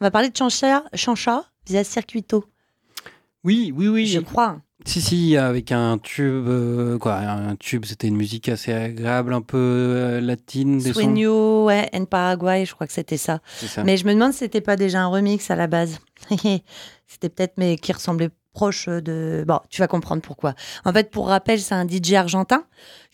On 0.00 0.04
va 0.04 0.12
parler 0.12 0.28
de 0.30 0.36
Chancha, 0.36 0.84
Chancha 0.94 1.42
via 1.66 1.82
Circuito, 1.82 2.44
Oui, 3.42 3.72
oui, 3.74 3.88
oui. 3.88 4.06
je 4.06 4.20
crois. 4.20 4.60
Si, 4.88 5.02
si, 5.02 5.36
avec 5.36 5.70
un 5.70 5.98
tube, 5.98 6.48
euh, 6.48 6.96
quoi, 6.96 7.16
un 7.16 7.56
tube, 7.56 7.84
c'était 7.84 8.08
une 8.08 8.16
musique 8.16 8.48
assez 8.48 8.72
agréable, 8.72 9.34
un 9.34 9.42
peu 9.42 9.58
euh, 9.58 10.20
latine, 10.22 10.78
des. 10.78 10.94
Sueño, 10.94 11.66
ouais, 11.66 11.90
en 11.92 12.06
Paraguay, 12.06 12.64
je 12.64 12.72
crois 12.72 12.86
que 12.86 12.94
c'était 12.94 13.18
ça. 13.18 13.40
Ça. 13.58 13.84
Mais 13.84 13.98
je 13.98 14.06
me 14.06 14.14
demande 14.14 14.32
si 14.32 14.38
c'était 14.38 14.62
pas 14.62 14.76
déjà 14.76 15.02
un 15.02 15.08
remix 15.08 15.50
à 15.50 15.56
la 15.56 15.66
base. 15.66 15.98
c'était 17.06 17.28
peut-être, 17.28 17.52
mais 17.58 17.76
qui 17.76 17.92
ressemblait 17.92 18.30
proche 18.54 18.88
de. 18.88 19.44
Bon, 19.46 19.60
tu 19.68 19.82
vas 19.82 19.88
comprendre 19.88 20.22
pourquoi. 20.22 20.54
En 20.86 20.92
fait, 20.94 21.10
pour 21.10 21.28
rappel, 21.28 21.60
c'est 21.60 21.74
un 21.74 21.86
DJ 21.86 22.14
argentin 22.14 22.64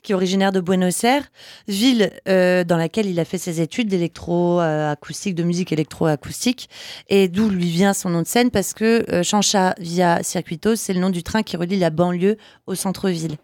qui 0.05 0.13
est 0.13 0.15
originaire 0.15 0.53
de 0.53 0.61
Buenos 0.61 1.03
Aires, 1.03 1.25
ville 1.67 2.13
euh, 2.29 2.63
dans 2.63 2.77
laquelle 2.77 3.07
il 3.07 3.19
a 3.19 3.25
fait 3.25 3.39
ses 3.39 3.63
études 3.63 3.89
d'électro-acoustique, 3.89 5.35
de 5.35 5.43
musique 5.43 5.73
électro-acoustique, 5.73 6.69
et 7.09 7.27
d'où 7.29 7.49
lui 7.49 7.71
vient 7.71 7.95
son 7.95 8.11
nom 8.11 8.21
de 8.21 8.27
scène 8.27 8.51
parce 8.51 8.75
que 8.75 9.11
euh, 9.11 9.23
Chancha 9.23 9.75
via 9.79 10.23
Circuito, 10.23 10.77
c'est 10.77 10.93
le 10.93 11.01
nom 11.01 11.09
du 11.09 11.23
train 11.23 11.43
qui 11.43 11.57
relie 11.57 11.79
la 11.79 11.89
banlieue 11.89 12.37
au 12.67 12.75
centre-ville. 12.75 13.37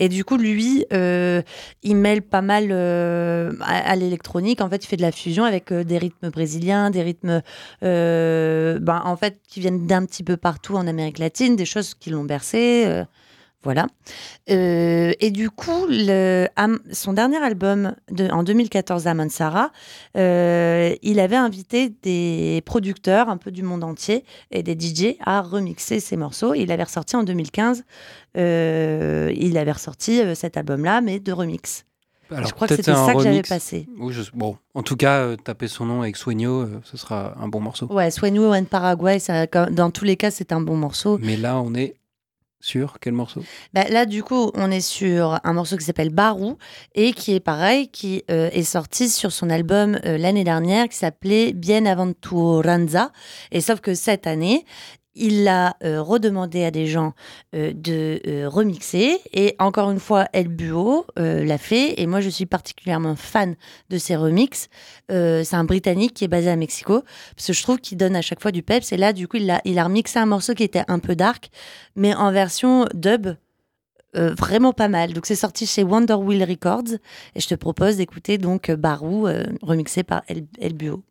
Et 0.00 0.10
du 0.10 0.22
coup, 0.22 0.36
lui, 0.36 0.84
euh, 0.92 1.40
il 1.82 1.96
mêle 1.96 2.20
pas 2.20 2.42
mal 2.42 2.70
à, 3.62 3.96
l'électronique. 3.96 4.60
En 4.60 4.68
fait, 4.68 4.84
il 4.84 4.88
fait 4.88 4.98
de 4.98 5.02
la 5.02 5.12
fusion 5.12 5.44
avec 5.44 5.72
des 5.72 5.96
rythmes 5.96 6.28
brésiliens, 6.28 6.90
des 6.90 7.02
rythmes, 7.02 7.40
ben, 7.80 9.02
en 9.04 9.16
fait, 9.16 9.38
qui 9.48 9.60
viennent 9.60 9.86
d'un 9.86 10.04
petit 10.04 10.22
peu 10.22 10.36
partout 10.36 10.76
en 10.76 10.86
Amérique 10.86 11.18
latine, 11.18 11.56
des 11.56 11.64
choses 11.64 11.94
qui 11.94 12.10
l'ont 12.10 12.24
bercé. 12.24 13.04
Voilà. 13.64 13.86
Euh, 14.50 15.12
et 15.20 15.30
du 15.30 15.50
coup, 15.50 15.86
le, 15.88 16.48
son 16.92 17.12
dernier 17.12 17.36
album 17.36 17.94
de, 18.10 18.28
en 18.30 18.42
2014, 18.42 19.06
Amon 19.06 19.28
Sarah, 19.28 19.70
euh, 20.16 20.94
il 21.02 21.20
avait 21.20 21.36
invité 21.36 21.92
des 22.02 22.62
producteurs 22.66 23.28
un 23.28 23.36
peu 23.36 23.50
du 23.50 23.62
monde 23.62 23.84
entier 23.84 24.24
et 24.50 24.62
des 24.62 24.76
DJ 24.78 25.16
à 25.24 25.40
remixer 25.42 26.00
ses 26.00 26.16
morceaux. 26.16 26.54
Il 26.54 26.72
avait 26.72 26.82
ressorti 26.84 27.14
en 27.16 27.22
2015, 27.22 27.84
euh, 28.36 29.32
il 29.36 29.56
avait 29.58 29.72
ressorti 29.72 30.20
euh, 30.20 30.34
cet 30.34 30.56
album-là, 30.56 31.00
mais 31.00 31.20
de 31.20 31.32
remix. 31.32 31.84
Alors, 32.30 32.46
je 32.48 32.54
crois 32.54 32.66
que 32.66 32.76
c'était 32.76 32.94
ça 32.94 33.12
que 33.12 33.18
j'avais 33.20 33.28
remix. 33.36 33.48
passé. 33.48 33.86
Oui, 33.98 34.12
je- 34.14 34.22
Bon, 34.32 34.56
en 34.74 34.82
tout 34.82 34.96
cas, 34.96 35.18
euh, 35.20 35.36
taper 35.36 35.68
son 35.68 35.84
nom 35.84 36.00
avec 36.00 36.16
Sueño, 36.16 36.62
euh, 36.62 36.80
ce 36.82 36.96
sera 36.96 37.34
un 37.38 37.46
bon 37.48 37.60
morceau. 37.60 37.92
Ouais, 37.92 38.10
Sueño 38.10 38.54
en 38.54 38.64
Paraguay, 38.64 39.18
ça, 39.18 39.46
dans 39.70 39.90
tous 39.90 40.06
les 40.06 40.16
cas, 40.16 40.30
c'est 40.30 40.50
un 40.52 40.62
bon 40.62 40.76
morceau. 40.76 41.18
Mais 41.20 41.36
là, 41.36 41.60
on 41.60 41.74
est 41.74 41.94
sur 42.62 42.98
quel 43.00 43.12
morceau? 43.12 43.42
Bah, 43.74 43.84
là, 43.90 44.06
du 44.06 44.22
coup, 44.22 44.50
on 44.54 44.70
est 44.70 44.80
sur 44.80 45.38
un 45.42 45.52
morceau 45.52 45.76
qui 45.76 45.84
s'appelle 45.84 46.10
Barou 46.10 46.56
et 46.94 47.12
qui 47.12 47.34
est 47.34 47.40
pareil, 47.40 47.88
qui 47.88 48.22
euh, 48.30 48.48
est 48.52 48.62
sorti 48.62 49.10
sur 49.10 49.32
son 49.32 49.50
album 49.50 49.98
euh, 50.06 50.16
l'année 50.16 50.44
dernière 50.44 50.88
qui 50.88 50.96
s'appelait 50.96 51.52
Bien 51.52 51.84
Aventuranza. 51.84 53.10
Et 53.50 53.60
sauf 53.60 53.80
que 53.80 53.94
cette 53.94 54.26
année, 54.26 54.64
il 55.14 55.46
a 55.46 55.76
euh, 55.84 56.00
redemandé 56.00 56.64
à 56.64 56.70
des 56.70 56.86
gens 56.86 57.12
euh, 57.54 57.72
de 57.74 58.20
euh, 58.26 58.48
remixer. 58.48 59.20
Et 59.32 59.54
encore 59.58 59.90
une 59.90 60.00
fois, 60.00 60.26
El 60.32 60.48
Buo 60.48 61.06
l'a 61.16 61.58
fait. 61.58 62.00
Et 62.00 62.06
moi, 62.06 62.20
je 62.20 62.28
suis 62.28 62.46
particulièrement 62.46 63.16
fan 63.16 63.56
de 63.90 63.98
ces 63.98 64.16
remixes. 64.16 64.68
C'est 65.08 65.54
un 65.54 65.64
Britannique 65.64 66.14
qui 66.14 66.24
est 66.24 66.28
basé 66.28 66.50
à 66.50 66.56
Mexico. 66.56 67.02
Parce 67.36 67.48
que 67.48 67.52
je 67.52 67.62
trouve 67.62 67.78
qu'il 67.78 67.98
donne 67.98 68.16
à 68.16 68.22
chaque 68.22 68.40
fois 68.40 68.52
du 68.52 68.62
peps. 68.62 68.92
Et 68.92 68.96
là, 68.96 69.12
du 69.12 69.28
coup, 69.28 69.36
il 69.36 69.50
a, 69.50 69.60
il 69.64 69.78
a 69.78 69.84
remixé 69.84 70.18
un 70.18 70.26
morceau 70.26 70.54
qui 70.54 70.62
était 70.62 70.84
un 70.88 70.98
peu 70.98 71.14
dark, 71.14 71.50
mais 71.96 72.14
en 72.14 72.32
version 72.32 72.86
dub. 72.94 73.28
vraiment 74.14 74.72
pas 74.72 74.88
mal. 74.88 75.12
Donc 75.12 75.26
c'est 75.26 75.36
sorti 75.36 75.66
chez 75.66 75.82
Wonder 75.82 76.14
Wheel 76.14 76.44
Records 76.44 76.94
et 77.34 77.40
je 77.40 77.48
te 77.48 77.54
propose 77.54 77.96
d'écouter 77.96 78.38
donc 78.38 78.70
Barou 78.70 79.28
remixé 79.62 80.02
par 80.02 80.22
El, 80.28 80.46
El 80.60 80.74
Buo. 80.74 81.02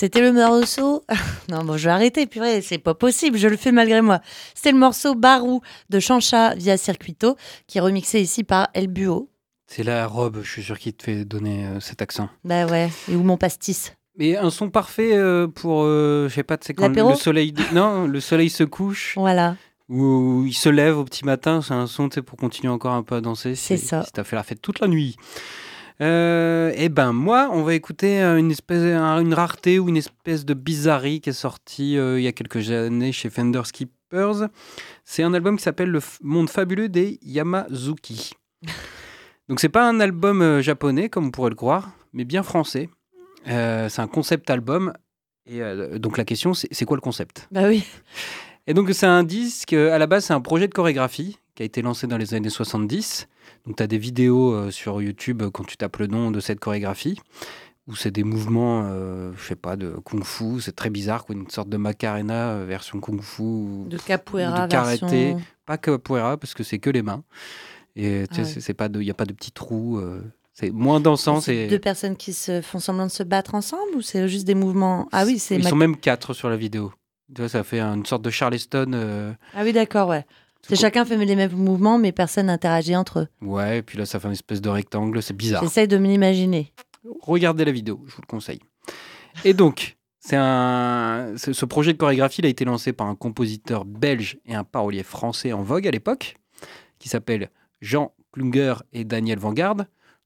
C'était 0.00 0.22
le 0.22 0.32
morceau. 0.32 1.04
non, 1.50 1.62
bon, 1.62 1.76
je 1.76 1.84
vais 1.84 1.90
arrêter, 1.90 2.26
purée, 2.26 2.62
c'est 2.62 2.78
pas 2.78 2.94
possible, 2.94 3.36
je 3.36 3.48
le 3.48 3.58
fais 3.58 3.70
malgré 3.70 4.00
moi. 4.00 4.22
C'était 4.54 4.72
le 4.72 4.78
morceau 4.78 5.14
Barou 5.14 5.60
de 5.90 6.00
Chancha 6.00 6.54
via 6.54 6.78
Circuito, 6.78 7.36
qui 7.66 7.76
est 7.76 7.82
remixé 7.82 8.18
ici 8.18 8.42
par 8.42 8.70
El 8.72 8.88
Buo. 8.88 9.28
C'est 9.66 9.82
la 9.82 10.06
robe, 10.06 10.40
je 10.42 10.50
suis 10.50 10.62
sûr, 10.62 10.78
qui 10.78 10.94
te 10.94 11.02
fait 11.02 11.26
donner 11.26 11.66
euh, 11.66 11.80
cet 11.80 12.00
accent. 12.00 12.30
Bah 12.44 12.64
ouais, 12.64 12.88
et 13.10 13.14
où 13.14 13.22
mon 13.22 13.36
pastis 13.36 13.92
Mais 14.16 14.38
un 14.38 14.48
son 14.48 14.70
parfait 14.70 15.14
euh, 15.14 15.48
pour, 15.48 15.82
euh, 15.82 16.30
je 16.30 16.34
sais 16.34 16.44
pas, 16.44 16.56
tu 16.56 16.68
sais, 16.68 16.72
quand 16.72 16.88
le 16.88 17.14
soleil, 17.14 17.52
non, 17.74 18.06
le 18.06 18.20
soleil 18.20 18.48
se 18.48 18.64
couche 18.64 19.12
Voilà. 19.18 19.56
ou 19.90 20.44
il 20.46 20.54
se 20.54 20.70
lève 20.70 20.96
au 20.96 21.04
petit 21.04 21.26
matin, 21.26 21.60
c'est 21.60 21.74
un 21.74 21.86
son, 21.86 22.08
pour 22.08 22.38
continuer 22.38 22.72
encore 22.72 22.94
un 22.94 23.02
peu 23.02 23.16
à 23.16 23.20
danser. 23.20 23.54
C'est 23.54 23.76
ça. 23.76 24.02
Si 24.04 24.12
t'as 24.12 24.24
fait 24.24 24.36
la 24.36 24.44
fête 24.44 24.62
toute 24.62 24.80
la 24.80 24.88
nuit. 24.88 25.16
Euh, 26.00 26.72
eh 26.76 26.88
ben 26.88 27.12
moi, 27.12 27.50
on 27.52 27.62
va 27.62 27.74
écouter 27.74 28.22
euh, 28.22 28.38
une 28.38 28.50
espèce, 28.50 28.80
un- 28.94 29.20
une 29.20 29.34
rareté 29.34 29.78
ou 29.78 29.88
une 29.90 29.98
espèce 29.98 30.44
de 30.46 30.54
bizarrerie 30.54 31.20
qui 31.20 31.30
est 31.30 31.34
sortie 31.34 31.98
euh, 31.98 32.18
il 32.18 32.22
y 32.24 32.26
a 32.26 32.32
quelques 32.32 32.70
années 32.70 33.12
chez 33.12 33.28
Fender 33.28 33.60
Skippers. 33.64 34.48
C'est 35.04 35.22
un 35.22 35.34
album 35.34 35.56
qui 35.58 35.62
s'appelle 35.62 35.90
Le 35.90 36.00
Monde 36.22 36.48
fabuleux 36.48 36.88
des 36.88 37.18
Yamazuki. 37.22 38.32
Donc 39.48 39.60
c'est 39.60 39.68
pas 39.68 39.86
un 39.88 40.00
album 40.00 40.40
euh, 40.42 40.62
japonais 40.62 41.08
comme 41.10 41.26
on 41.26 41.30
pourrait 41.30 41.50
le 41.50 41.56
croire, 41.56 41.90
mais 42.14 42.24
bien 42.24 42.42
français. 42.42 42.88
Euh, 43.48 43.88
c'est 43.88 44.00
un 44.00 44.06
concept 44.08 44.48
album. 44.48 44.92
Et 45.46 45.60
donc 45.98 46.16
la 46.16 46.24
question, 46.24 46.54
c'est 46.54 46.84
quoi 46.84 46.96
le 46.96 47.00
concept? 47.00 47.48
Bah 47.50 47.62
oui. 47.66 47.82
et 48.68 48.74
donc, 48.74 48.88
c'est 48.92 49.06
un 49.06 49.24
disque, 49.24 49.72
à 49.72 49.98
la 49.98 50.06
base, 50.06 50.26
c'est 50.26 50.32
un 50.34 50.40
projet 50.40 50.68
de 50.68 50.72
chorégraphie 50.74 51.38
qui 51.56 51.62
a 51.64 51.66
été 51.66 51.82
lancé 51.82 52.06
dans 52.06 52.18
les 52.18 52.34
années 52.34 52.50
70. 52.50 53.26
Donc, 53.66 53.76
tu 53.76 53.82
as 53.82 53.86
des 53.86 53.98
vidéos 53.98 54.52
euh, 54.52 54.70
sur 54.70 55.00
YouTube 55.02 55.42
euh, 55.42 55.50
quand 55.50 55.64
tu 55.64 55.76
tapes 55.76 55.98
le 55.98 56.06
nom 56.06 56.30
de 56.30 56.40
cette 56.40 56.60
chorégraphie, 56.60 57.18
où 57.86 57.94
c'est 57.96 58.10
des 58.10 58.24
mouvements, 58.24 58.82
euh, 58.84 59.32
je 59.36 59.42
sais 59.48 59.56
pas, 59.56 59.76
de 59.76 59.90
kung-fu. 60.04 60.60
C'est 60.60 60.74
très 60.76 60.90
bizarre, 60.90 61.24
quoi, 61.24 61.34
une 61.34 61.48
sorte 61.50 61.68
de 61.68 61.76
macarena 61.76 62.64
version 62.64 63.00
kung-fu. 63.00 63.86
De 63.88 63.98
capoeira 63.98 64.66
De 64.66 64.70
karaté. 64.70 65.06
version... 65.32 65.40
Pas 65.66 65.78
capoeira, 65.78 66.36
parce 66.36 66.54
que 66.54 66.62
c'est 66.62 66.78
que 66.78 66.90
les 66.90 67.02
mains. 67.02 67.22
Et 67.96 68.24
Ah 68.30 68.36
ouais. 68.42 68.54
il 68.94 68.98
n'y 69.00 69.10
a 69.10 69.14
pas 69.14 69.24
de 69.24 69.32
petits 69.32 69.52
trous. 69.52 69.98
euh, 69.98 70.22
c'est 70.52 70.70
moins 70.70 71.00
dansant. 71.00 71.40
C'est 71.40 71.68
deux 71.68 71.78
personnes 71.78 72.16
qui 72.16 72.32
se 72.32 72.60
font 72.60 72.78
semblant 72.80 73.06
de 73.06 73.10
se 73.10 73.22
battre 73.22 73.54
ensemble 73.54 73.94
ou 73.96 74.02
c'est 74.02 74.28
juste 74.28 74.46
des 74.46 74.54
mouvements? 74.54 75.08
Ah 75.12 75.24
oui, 75.24 75.38
c'est 75.38 75.56
Ils 75.56 75.62
ma- 75.64 75.70
sont 75.70 75.76
même 75.76 75.96
quatre 75.96 76.34
sur 76.34 76.48
la 76.50 76.56
vidéo. 76.56 76.92
Tu 77.34 77.40
vois, 77.40 77.48
ça 77.48 77.62
fait 77.62 77.80
une 77.80 78.04
sorte 78.04 78.22
de 78.22 78.30
Charleston. 78.30 78.90
euh, 78.92 79.32
Ah 79.54 79.62
oui, 79.62 79.72
d'accord, 79.72 80.08
ouais. 80.08 80.26
C'est 80.68 80.76
chacun 80.76 81.04
fait 81.04 81.16
les 81.16 81.36
mêmes 81.36 81.52
mouvements, 81.52 81.98
mais 81.98 82.12
personne 82.12 82.46
n'interagit 82.46 82.94
entre 82.94 83.20
eux. 83.20 83.28
Ouais, 83.40 83.78
et 83.78 83.82
puis 83.82 83.98
là, 83.98 84.06
ça 84.06 84.20
fait 84.20 84.28
une 84.28 84.34
espèce 84.34 84.60
de 84.60 84.68
rectangle, 84.68 85.22
c'est 85.22 85.36
bizarre. 85.36 85.62
J'essaye 85.62 85.88
de 85.88 85.98
me 85.98 86.06
l'imaginer. 86.06 86.72
Regardez 87.22 87.64
la 87.64 87.72
vidéo, 87.72 88.02
je 88.06 88.14
vous 88.14 88.22
le 88.22 88.26
conseille. 88.26 88.60
Et 89.44 89.54
donc, 89.54 89.96
c'est 90.18 90.36
un... 90.36 91.34
ce 91.36 91.52
ce 91.52 91.64
projet 91.64 91.92
de 91.92 91.98
chorégraphie 91.98 92.42
il 92.42 92.46
a 92.46 92.48
été 92.48 92.64
lancé 92.64 92.92
par 92.92 93.06
un 93.06 93.14
compositeur 93.14 93.84
belge 93.84 94.38
et 94.44 94.54
un 94.54 94.64
parolier 94.64 95.02
français 95.02 95.52
en 95.52 95.62
vogue 95.62 95.88
à 95.88 95.90
l'époque, 95.90 96.36
qui 96.98 97.08
s'appelle 97.08 97.50
Jean 97.80 98.12
Klunger 98.32 98.74
et 98.92 99.04
Daniel 99.04 99.38
Vanguard. 99.38 99.76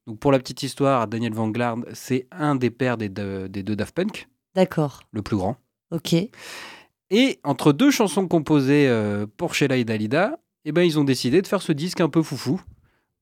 Donc, 0.07 0.18
pour 0.18 0.32
la 0.32 0.39
petite 0.39 0.62
histoire, 0.62 1.07
Daniel 1.07 1.32
Vanguard, 1.32 1.78
c'est 1.95 2.26
un 2.30 2.57
des 2.57 2.70
pères 2.70 2.99
des 2.99 3.09
deux, 3.09 3.49
des 3.49 3.62
deux 3.62 3.76
Daft 3.76 3.95
Punk, 3.95 4.28
D'accord. 4.55 5.01
le 5.12 5.22
plus 5.22 5.37
grand. 5.37 5.57
Ok. 5.91 6.14
Et 7.16 7.38
entre 7.44 7.72
deux 7.72 7.92
chansons 7.92 8.26
composées 8.26 8.88
euh, 8.88 9.24
pour 9.36 9.54
Sheila 9.54 9.76
et 9.76 9.84
Dalida, 9.84 10.40
eh 10.64 10.72
ben, 10.72 10.82
ils 10.82 10.98
ont 10.98 11.04
décidé 11.04 11.42
de 11.42 11.46
faire 11.46 11.62
ce 11.62 11.70
disque 11.70 12.00
un 12.00 12.08
peu 12.08 12.24
foufou, 12.24 12.60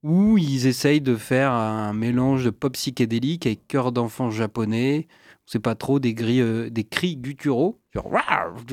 où 0.03 0.39
ils 0.39 0.67
essayent 0.67 1.03
de 1.03 1.15
faire 1.15 1.53
un 1.53 1.93
mélange 1.93 2.47
de 2.47 2.51
pop 2.51 2.73
psychédélique 2.73 3.45
avec 3.45 3.69
chœur 3.69 3.93
d'enfant 3.93 4.31
japonais, 4.31 5.09
on 5.47 5.51
sait 5.51 5.59
pas 5.59 5.75
trop, 5.75 5.99
des, 5.99 6.15
gris, 6.15 6.41
euh, 6.41 6.71
des 6.71 6.85
cris 6.85 7.17
gutturaux. 7.17 7.81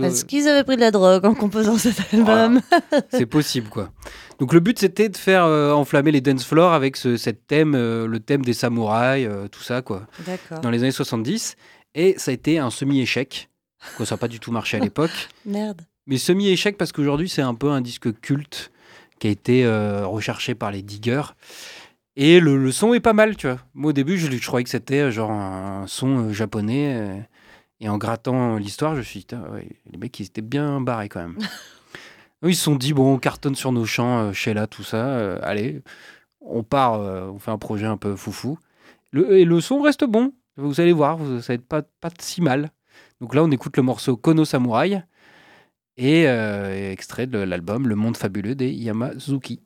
Est-ce 0.01 0.23
qu'ils 0.23 0.47
avaient 0.47 0.63
pris 0.63 0.77
de 0.77 0.81
la 0.81 0.91
drogue 0.91 1.25
en 1.25 1.33
composant 1.33 1.77
cet 1.77 2.13
album 2.13 2.61
C'est 3.09 3.25
possible, 3.25 3.67
quoi. 3.67 3.91
Donc 4.39 4.53
le 4.53 4.61
but, 4.61 4.79
c'était 4.79 5.09
de 5.09 5.17
faire 5.17 5.43
euh, 5.43 5.73
enflammer 5.73 6.11
les 6.11 6.21
dance 6.21 6.45
floors 6.45 6.71
avec 6.71 6.95
ce 6.95 7.17
cette 7.17 7.45
thème, 7.45 7.73
euh, 7.75 8.07
le 8.07 8.21
thème 8.21 8.43
des 8.43 8.53
samouraïs, 8.53 9.27
tout 9.51 9.63
ça, 9.63 9.81
quoi, 9.81 10.07
dans 10.61 10.69
les 10.69 10.83
années 10.83 10.91
70. 10.91 11.57
Et 11.95 12.15
ça 12.17 12.31
a 12.31 12.33
été 12.33 12.59
un 12.59 12.69
semi-échec. 12.69 13.48
Quoi, 13.97 14.05
Ça 14.05 14.15
n'a 14.15 14.19
pas 14.19 14.27
du 14.27 14.39
tout 14.39 14.51
marché 14.51 14.77
à 14.77 14.79
l'époque. 14.79 15.29
Merde. 15.45 15.81
Mais 16.07 16.17
semi-échec 16.17 16.77
parce 16.77 16.91
qu'aujourd'hui, 16.91 17.29
c'est 17.29 17.41
un 17.41 17.53
peu 17.55 17.69
un 17.69 17.81
disque 17.81 18.19
culte 18.21 18.71
qui 19.19 19.27
a 19.27 19.29
été 19.31 19.65
euh, 19.65 20.05
recherché 20.07 20.55
par 20.55 20.71
les 20.71 20.81
diggers. 20.81 21.21
Et 22.15 22.39
le, 22.39 22.57
le 22.57 22.71
son 22.71 22.93
est 22.93 22.99
pas 22.99 23.13
mal, 23.13 23.37
tu 23.37 23.47
vois. 23.47 23.59
Moi, 23.73 23.89
au 23.89 23.93
début, 23.93 24.17
je, 24.17 24.29
je 24.31 24.47
croyais 24.47 24.63
que 24.63 24.69
c'était 24.69 25.01
euh, 25.01 25.11
genre 25.11 25.31
un 25.31 25.85
son 25.87 26.29
euh, 26.29 26.33
japonais. 26.33 26.95
euh, 26.99 27.17
et 27.81 27.87
en 27.87 27.97
grattant 27.97 28.57
l'histoire, 28.57 28.93
je 28.93 28.99
me 28.99 29.03
suis 29.03 29.19
dit, 29.27 29.35
ouais, 29.35 29.67
les 29.91 29.97
mecs, 29.97 30.19
ils 30.19 30.25
étaient 30.25 30.41
bien 30.41 30.81
barrés 30.81 31.07
quand 31.09 31.21
même. 31.21 31.37
Ils 32.43 32.55
se 32.55 32.63
sont 32.63 32.75
dit, 32.75 32.93
bon, 32.93 33.13
on 33.15 33.19
cartonne 33.19 33.55
sur 33.55 33.71
nos 33.73 33.85
champs, 33.85 34.19
euh, 34.19 34.33
chez 34.33 34.53
là, 34.53 34.65
tout 34.67 34.83
ça. 34.83 35.35
allez, 35.43 35.81
on 36.41 36.63
part, 36.63 36.99
on 37.01 37.37
fait 37.39 37.51
un 37.51 37.57
projet 37.57 37.85
un 37.85 37.97
peu 37.97 38.15
foufou. 38.15 38.57
Le, 39.11 39.37
et 39.37 39.45
le 39.45 39.59
son 39.61 39.81
reste 39.81 40.05
bon. 40.05 40.33
Vous 40.55 40.79
allez 40.81 40.93
voir, 40.93 41.17
vous, 41.17 41.41
ça 41.41 41.49
va 41.49 41.53
être 41.55 41.65
pas, 41.67 41.81
pas 42.01 42.09
si 42.19 42.41
mal. 42.41 42.71
Donc 43.21 43.35
là, 43.35 43.43
on 43.43 43.51
écoute 43.51 43.75
le 43.75 43.83
morceau 43.83 44.15
Kono 44.15 44.45
Samurai 44.45 45.03
et 45.97 46.27
euh, 46.27 46.91
extrait 46.91 47.27
de 47.27 47.39
l'album 47.39 47.87
Le 47.87 47.95
Monde 47.95 48.15
Fabuleux 48.15 48.55
des 48.55 48.71
Yamazuki. 48.71 49.61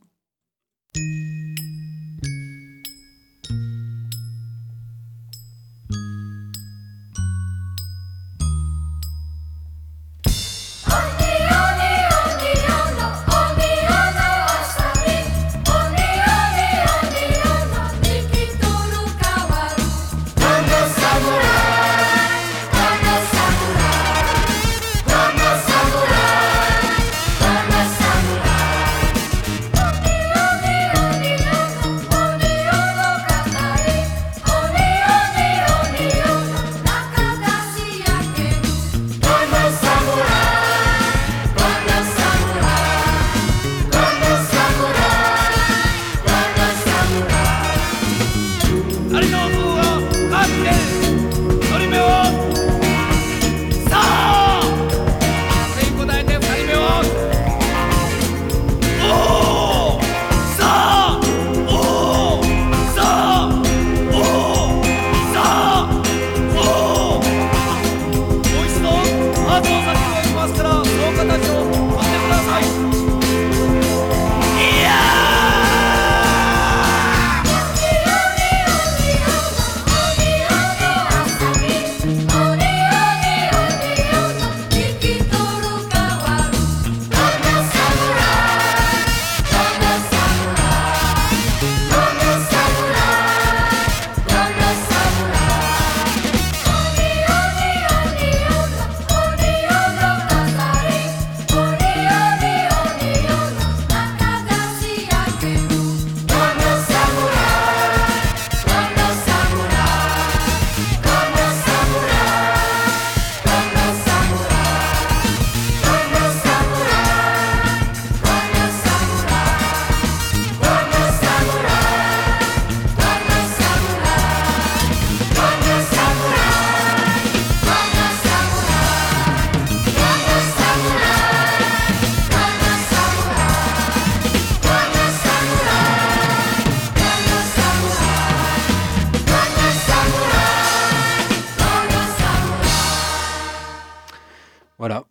Voilà. 144.84 145.06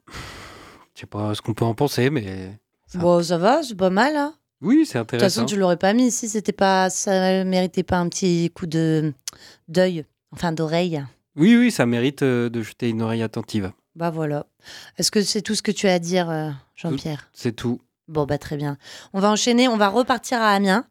Je 0.95 1.01
sais 1.01 1.07
pas 1.07 1.35
ce 1.35 1.41
qu'on 1.41 1.55
peut 1.55 1.65
en 1.65 1.73
penser, 1.73 2.11
mais 2.11 2.59
Ça- 2.87 2.99
Bon, 2.99 3.23
ça 3.23 3.39
va, 3.39 3.63
c'est 3.63 3.75
pas 3.75 3.89
mal. 3.89 4.15
Hein. 4.17 4.35
oui, 4.61 4.85
c'est 4.85 4.99
De 4.99 5.05
toute 5.05 5.15
intéressant. 5.15 5.41
façon, 5.41 5.47
tu 5.47 5.57
l'aurais 5.59 5.79
pas 5.79 5.95
mis 5.95 6.11
si 6.11 6.29
c'était 6.29 6.53
pas, 6.53 6.91
ça 6.91 7.43
méritait 7.45 7.83
pas 7.83 7.97
un 7.97 8.11
petit 8.11 8.51
coup 8.55 8.67
de 8.67 9.15
d'œil, 9.69 10.05
enfin 10.31 10.53
d'oreille. 10.53 11.03
Oui, 11.37 11.57
oui, 11.57 11.71
ça 11.71 11.87
mérite 11.87 12.21
euh, 12.21 12.51
de 12.51 12.61
jeter 12.61 12.91
une 12.91 13.01
oreille 13.01 13.23
attentive. 13.23 13.73
Bah 13.97 14.11
voilà. 14.11 14.45
Est-ce 14.99 15.11
que 15.11 15.23
c'est 15.23 15.41
tout 15.41 15.55
ce 15.55 15.63
que 15.63 15.71
tu 15.73 15.89
as 15.89 15.95
à 15.95 15.99
dire, 15.99 16.29
euh, 16.29 16.51
Jean-Pierre? 16.77 17.31
C'est 17.33 17.53
tout. 17.57 17.81
Bon, 18.09 18.27
bah 18.27 18.37
très 18.37 18.59
bien. 18.59 18.77
On 19.15 19.21
va 19.21 19.31
enchaîner, 19.31 19.69
on 19.69 19.79
va 19.79 19.89
repartir 19.89 20.39
à 20.43 20.49
Amiens. 20.51 20.85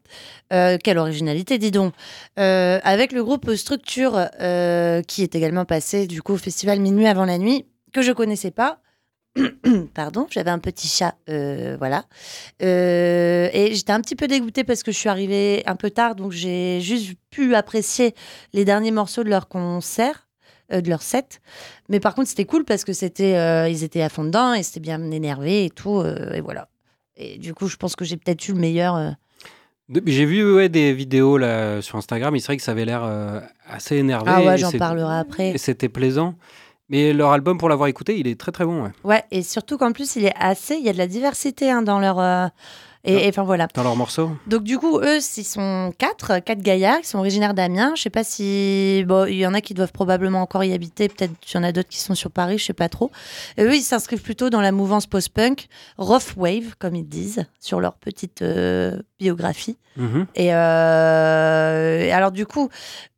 Euh, 0.52 0.76
quelle 0.82 0.98
originalité, 0.98 1.56
dis 1.58 1.70
donc. 1.70 1.94
Euh, 2.40 2.80
avec 2.82 3.12
le 3.12 3.22
groupe 3.22 3.54
Structure, 3.54 4.26
euh, 4.40 5.02
qui 5.02 5.22
est 5.22 5.36
également 5.36 5.64
passé 5.66 6.08
du 6.08 6.20
coup 6.20 6.32
au 6.32 6.36
festival 6.36 6.80
Minuit 6.80 7.06
avant 7.06 7.26
la 7.26 7.38
nuit, 7.38 7.64
que 7.92 8.02
je 8.02 8.12
connaissais 8.12 8.50
pas. 8.50 8.78
Pardon, 9.94 10.26
j'avais 10.30 10.50
un 10.50 10.58
petit 10.58 10.88
chat, 10.88 11.14
euh, 11.30 11.76
voilà. 11.78 12.04
Euh, 12.62 13.48
et 13.52 13.74
j'étais 13.74 13.92
un 13.92 14.00
petit 14.02 14.14
peu 14.16 14.26
dégoûtée 14.28 14.62
parce 14.64 14.82
que 14.82 14.92
je 14.92 14.98
suis 14.98 15.08
arrivée 15.08 15.62
un 15.66 15.76
peu 15.76 15.90
tard, 15.90 16.14
donc 16.14 16.32
j'ai 16.32 16.80
juste 16.82 17.14
pu 17.30 17.54
apprécier 17.54 18.14
les 18.52 18.64
derniers 18.66 18.90
morceaux 18.90 19.24
de 19.24 19.30
leur 19.30 19.48
concert, 19.48 20.28
euh, 20.72 20.82
de 20.82 20.90
leur 20.90 21.00
set. 21.00 21.40
Mais 21.88 21.98
par 21.98 22.14
contre, 22.14 22.28
c'était 22.28 22.44
cool 22.44 22.64
parce 22.64 22.84
que 22.84 22.92
c'était, 22.92 23.70
ils 23.70 23.84
étaient 23.84 24.02
à 24.02 24.10
fond 24.10 24.24
dedans 24.24 24.52
et 24.52 24.62
c'était 24.62 24.80
bien 24.80 25.10
énervé 25.10 25.64
et 25.64 25.70
tout, 25.70 26.02
et 26.04 26.40
voilà. 26.42 26.68
Et 27.16 27.38
du 27.38 27.54
coup, 27.54 27.68
je 27.68 27.76
pense 27.76 27.96
que 27.96 28.04
j'ai 28.04 28.16
peut-être 28.18 28.46
eu 28.48 28.52
le 28.52 28.58
meilleur. 28.58 29.14
J'ai 30.06 30.24
vu 30.24 30.54
ouais, 30.54 30.68
des 30.68 30.92
vidéos 30.92 31.36
là, 31.38 31.82
sur 31.82 31.96
Instagram, 31.96 32.34
il 32.36 32.40
serait 32.40 32.56
que 32.56 32.62
ça 32.62 32.70
avait 32.72 32.84
l'air 32.84 33.02
euh, 33.04 33.40
assez 33.66 33.96
énervé. 33.96 34.30
Ah 34.32 34.42
ouais, 34.42 34.56
j'en 34.58 34.70
c'est- 34.70 34.78
parlerai 34.78 35.16
après. 35.18 35.50
Et 35.50 35.58
c'était 35.58 35.88
plaisant. 35.88 36.34
Mais 36.92 37.12
leur 37.14 37.32
album, 37.32 37.56
pour 37.58 37.68
l'avoir 37.70 37.88
écouté, 37.88 38.18
il 38.18 38.26
est 38.28 38.38
très 38.38 38.52
très 38.52 38.64
bon. 38.66 38.84
ouais. 38.84 38.90
Ouais, 39.02 39.24
et 39.30 39.42
surtout 39.42 39.78
qu'en 39.78 39.92
plus, 39.92 40.14
il 40.16 40.26
est 40.26 40.34
assez. 40.38 40.74
Il 40.76 40.84
y 40.84 40.88
a 40.90 40.92
de 40.92 40.98
la 40.98 41.06
diversité 41.08 41.70
hein, 41.70 41.82
dans 41.82 41.98
leur. 41.98 42.18
euh, 42.20 42.46
Et 43.04 43.28
enfin 43.28 43.42
voilà. 43.42 43.66
Dans 43.74 43.82
leurs 43.82 43.96
morceaux 43.96 44.30
Donc 44.46 44.62
du 44.62 44.78
coup, 44.78 44.98
eux, 45.00 45.18
ils 45.18 45.44
sont 45.44 45.92
quatre, 45.98 46.38
quatre 46.38 46.60
gaillards 46.60 47.00
qui 47.00 47.08
sont 47.08 47.18
originaires 47.18 47.54
d'Amiens. 47.54 47.94
Je 47.96 48.02
sais 48.02 48.10
pas 48.10 48.22
si... 48.22 49.04
Bon, 49.06 49.26
il 49.26 49.36
y 49.36 49.46
en 49.46 49.54
a 49.54 49.60
qui 49.60 49.74
doivent 49.74 49.92
probablement 49.92 50.40
encore 50.40 50.62
y 50.62 50.72
habiter. 50.72 51.08
Peut-être 51.08 51.32
qu'il 51.40 51.58
y 51.58 51.60
en 51.60 51.64
a 51.64 51.72
d'autres 51.72 51.88
qui 51.88 51.98
sont 51.98 52.14
sur 52.14 52.30
Paris, 52.30 52.58
je 52.58 52.64
sais 52.64 52.72
pas 52.72 52.88
trop. 52.88 53.10
Et 53.56 53.64
eux, 53.64 53.74
ils 53.74 53.82
s'inscrivent 53.82 54.22
plutôt 54.22 54.50
dans 54.50 54.60
la 54.60 54.70
mouvance 54.70 55.06
post-punk, 55.06 55.68
rough 55.98 56.36
wave, 56.36 56.76
comme 56.78 56.94
ils 56.94 57.08
disent, 57.08 57.44
sur 57.58 57.80
leur 57.80 57.94
petite 57.94 58.42
euh, 58.42 59.02
biographie. 59.18 59.76
Mhm. 59.96 60.26
Et, 60.34 60.54
euh, 60.54 62.00
et 62.00 62.12
alors 62.12 62.32
du 62.32 62.46
coup, 62.46 62.68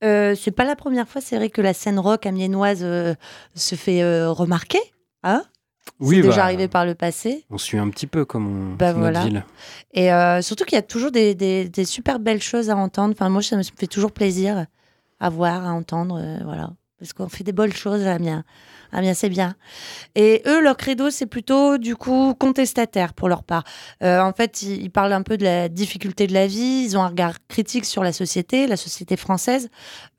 euh, 0.03 0.35
c'est 0.35 0.51
pas 0.51 0.64
la 0.64 0.76
première 0.76 1.09
fois, 1.09 1.20
c'est 1.20 1.37
vrai 1.37 1.51
que 1.51 1.61
la 1.61 1.74
scène 1.74 1.99
rock 1.99 2.26
amiénoise 2.26 2.80
euh, 2.82 3.14
se 3.55 3.74
fait 3.74 4.03
remarquer. 4.26 4.80
Hein 5.22 5.45
Oui, 6.01 6.16
c'est 6.16 6.22
déjà 6.22 6.37
bah, 6.39 6.45
arrivé 6.45 6.68
par 6.68 6.85
le 6.87 6.95
passé. 6.95 7.45
On 7.51 7.59
suit 7.59 7.78
un 7.78 7.89
petit 7.91 8.07
peu 8.07 8.24
comme 8.24 8.72
on, 8.72 8.74
Bah 8.74 8.93
notre 8.93 9.22
ville. 9.22 9.45
Et 9.93 10.12
euh, 10.12 10.43
surtout 10.43 10.64
qu'il 10.64 10.76
y 10.76 10.78
a 10.78 10.82
toujours 10.82 11.11
des, 11.11 11.35
des- 11.35 11.68
des 11.68 11.85
super 11.85 12.18
belles 12.18 12.43
choses 12.43 12.70
à 12.70 12.76
entendre. 12.76 13.14
Enfin, 13.16 13.28
moi, 13.28 13.43
ça 13.43 13.57
me 13.57 13.62
fait 13.62 13.87
toujours 13.87 14.12
plaisir 14.12 14.66
à 15.20 15.28
voir, 15.30 15.64
à 15.66 15.72
entendre. 15.72 16.18
euh, 16.20 16.39
voilà. 16.45 16.70
Parce 16.99 17.12
qu'on 17.12 17.28
fait 17.28 17.45
des 17.45 17.53
bonnes 17.53 17.72
choses 17.72 18.03
à 18.07 18.14
Amiens. 18.14 18.45
Amiens, 18.95 19.12
c'est 19.14 19.28
bien. 19.28 19.55
Et 20.14 20.42
eux, 20.47 20.61
leur 20.62 20.76
credo, 20.76 21.11
c'est 21.11 21.26
plutôt, 21.26 21.76
du 21.78 21.97
coup, 21.97 22.34
contestataire 22.38 23.12
pour 23.12 23.28
leur 23.28 23.42
part. 23.42 23.64
Euh, 24.03 24.20
en 24.20 24.32
fait, 24.32 24.62
ils, 24.62 24.82
ils 24.84 24.90
parlent 24.90 25.12
un 25.12 25.22
peu 25.22 25.36
de 25.36 25.45
la 25.45 25.68
difficulté 25.68 26.26
de 26.26 26.32
la 26.32 26.47
vie. 26.47 26.84
Ils 26.86 26.97
ont 26.97 27.03
un 27.03 27.09
regard 27.09 27.34
critique 27.49 27.84
sur 27.84 28.03
la 28.05 28.12
société, 28.12 28.66
la 28.66 28.76
société 28.76 29.16
française. 29.16 29.68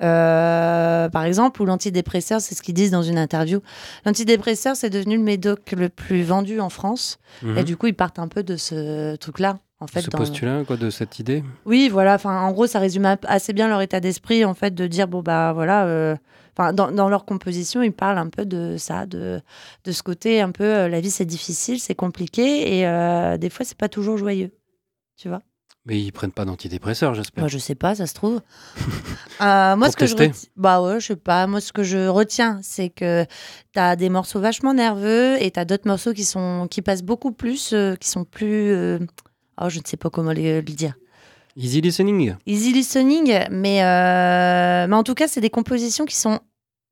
Euh, 0.03 1.09
par 1.09 1.23
exemple, 1.25 1.61
ou 1.61 1.65
l'antidépresseur, 1.65 2.41
c'est 2.41 2.55
ce 2.55 2.61
qu'ils 2.61 2.73
disent 2.73 2.91
dans 2.91 3.01
une 3.03 3.17
interview. 3.17 3.61
L'antidépresseur, 4.05 4.75
c'est 4.75 4.89
devenu 4.89 5.17
le 5.17 5.23
médoc 5.23 5.71
le 5.71 5.89
plus 5.89 6.23
vendu 6.23 6.59
en 6.59 6.69
France. 6.69 7.17
Mhm. 7.41 7.57
Et 7.57 7.63
du 7.63 7.77
coup, 7.77 7.87
ils 7.87 7.95
partent 7.95 8.19
un 8.19 8.27
peu 8.27 8.43
de 8.43 8.55
ce 8.57 9.15
truc-là. 9.15 9.59
En 9.81 9.87
fait, 9.87 10.01
Ce 10.01 10.09
dans- 10.09 10.17
postulat, 10.17 10.63
quoi, 10.65 10.77
de 10.77 10.89
cette 10.89 11.19
idée. 11.19 11.43
Oui, 11.65 11.89
voilà. 11.89 12.15
Enfin, 12.15 12.41
en 12.41 12.51
gros, 12.53 12.65
ça 12.65 12.79
résume 12.79 13.17
assez 13.27 13.51
bien 13.53 13.67
leur 13.67 13.81
état 13.81 13.99
d'esprit, 13.99 14.45
en 14.45 14.53
fait, 14.53 14.73
de 14.73 14.87
dire 14.87 15.07
bon 15.07 15.21
bah 15.21 15.51
voilà. 15.53 15.85
euh, 15.85 16.15
Enfin, 16.57 16.71
dans, 16.73 16.91
dans 16.91 17.09
leur 17.09 17.25
composition, 17.25 17.81
ils 17.83 17.91
parlent 17.91 18.17
un 18.17 18.29
peu 18.29 18.45
de 18.45 18.77
ça, 18.77 19.05
de 19.05 19.41
de 19.83 19.91
ce 19.91 20.01
côté 20.03 20.39
un 20.41 20.51
peu 20.51 20.63
euh, 20.63 20.87
la 20.87 21.01
vie 21.01 21.11
c'est 21.11 21.25
difficile, 21.25 21.79
c'est 21.79 21.95
compliqué 21.95 22.77
et 22.79 22.87
euh, 22.87 23.37
des 23.37 23.49
fois 23.49 23.65
c'est 23.65 23.77
pas 23.77 23.89
toujours 23.89 24.17
joyeux. 24.17 24.51
Tu 25.17 25.27
vois 25.29 25.41
Mais 25.85 25.99
ils 26.01 26.11
prennent 26.11 26.31
pas 26.31 26.45
d'antidépresseurs, 26.45 27.13
j'espère. 27.13 27.41
Moi, 27.43 27.47
je 27.49 27.57
sais 27.57 27.75
pas, 27.75 27.95
ça 27.95 28.07
se 28.07 28.13
trouve. 28.13 28.41
Euh, 29.41 29.75
moi, 29.75 29.87
Pour 29.87 29.91
ce 29.91 29.97
que 29.97 30.05
je 30.07 30.15
reti- 30.15 30.47
bah 30.55 30.81
ouais, 30.81 31.01
je 31.01 31.07
sais 31.07 31.15
pas. 31.17 31.45
Moi, 31.45 31.59
ce 31.59 31.73
que 31.73 31.83
je 31.83 32.07
retiens, 32.07 32.59
c'est 32.63 32.89
que 32.89 33.25
t'as 33.73 33.97
des 33.97 34.07
morceaux 34.07 34.39
vachement 34.39 34.73
nerveux 34.73 35.35
et 35.43 35.51
t'as 35.51 35.65
d'autres 35.65 35.87
morceaux 35.89 36.13
qui 36.13 36.23
sont 36.23 36.67
qui 36.71 36.81
passent 36.81 37.03
beaucoup 37.03 37.33
plus, 37.33 37.73
euh, 37.73 37.95
qui 37.95 38.07
sont 38.07 38.23
plus. 38.23 38.71
euh, 38.71 38.99
Oh, 39.61 39.67
je 39.69 39.79
ne 39.79 39.83
sais 39.85 39.97
pas 39.97 40.09
comment 40.09 40.31
le 40.31 40.61
dire. 40.61 40.93
Easy 41.57 41.79
listening. 41.81 42.35
Easy 42.45 42.73
listening, 42.73 43.33
mais, 43.49 43.81
euh, 43.83 44.87
mais 44.87 44.95
en 44.95 45.03
tout 45.03 45.13
cas, 45.13 45.27
c'est 45.27 45.41
des 45.41 45.49
compositions 45.49 46.05
qui 46.05 46.15
sont 46.15 46.39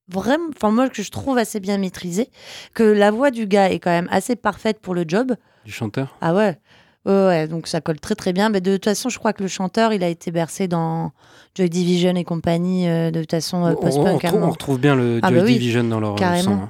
vraiment, 0.09 0.45
enfin 0.55 0.71
moi 0.71 0.87
que 0.89 1.03
je 1.03 1.11
trouve 1.11 1.37
assez 1.37 1.59
bien 1.59 1.77
maîtrisées, 1.77 2.29
que 2.73 2.83
la 2.83 3.11
voix 3.11 3.29
du 3.31 3.45
gars 3.45 3.69
est 3.71 3.79
quand 3.79 3.89
même 3.91 4.07
assez 4.09 4.35
parfaite 4.35 4.79
pour 4.79 4.93
le 4.95 5.03
job. 5.07 5.35
Du 5.65 5.71
chanteur. 5.71 6.15
Ah 6.21 6.33
ouais. 6.33 6.57
Ouais, 7.05 7.11
ouais, 7.25 7.47
donc 7.49 7.67
ça 7.67 7.81
colle 7.81 7.99
très 7.99 8.15
très 8.15 8.31
bien. 8.31 8.47
Mais 8.47 8.61
de 8.61 8.73
toute 8.75 8.85
façon, 8.85 9.09
je 9.09 9.19
crois 9.19 9.33
que 9.33 9.43
le 9.43 9.49
chanteur, 9.49 9.91
il 9.91 10.01
a 10.05 10.07
été 10.07 10.31
bercé 10.31 10.69
dans 10.69 11.11
Joy 11.55 11.69
Division 11.69 12.15
et 12.15 12.23
compagnie, 12.23 12.87
euh, 12.87 13.11
de 13.11 13.19
toute 13.19 13.31
façon 13.31 13.65
euh, 13.65 13.71
on, 13.71 13.77
on 13.77 13.81
post-punk. 13.81 14.25
on 14.33 14.49
retrouve 14.49 14.79
bien 14.79 14.95
le 14.95 15.19
Ah 15.21 15.27
Joy 15.27 15.37
bah 15.39 15.43
oui, 15.45 15.53
Division 15.53 15.83
dans 15.83 15.99
leur 15.99 16.15
carrément. 16.15 16.43
son. 16.43 16.51
hein. 16.53 16.69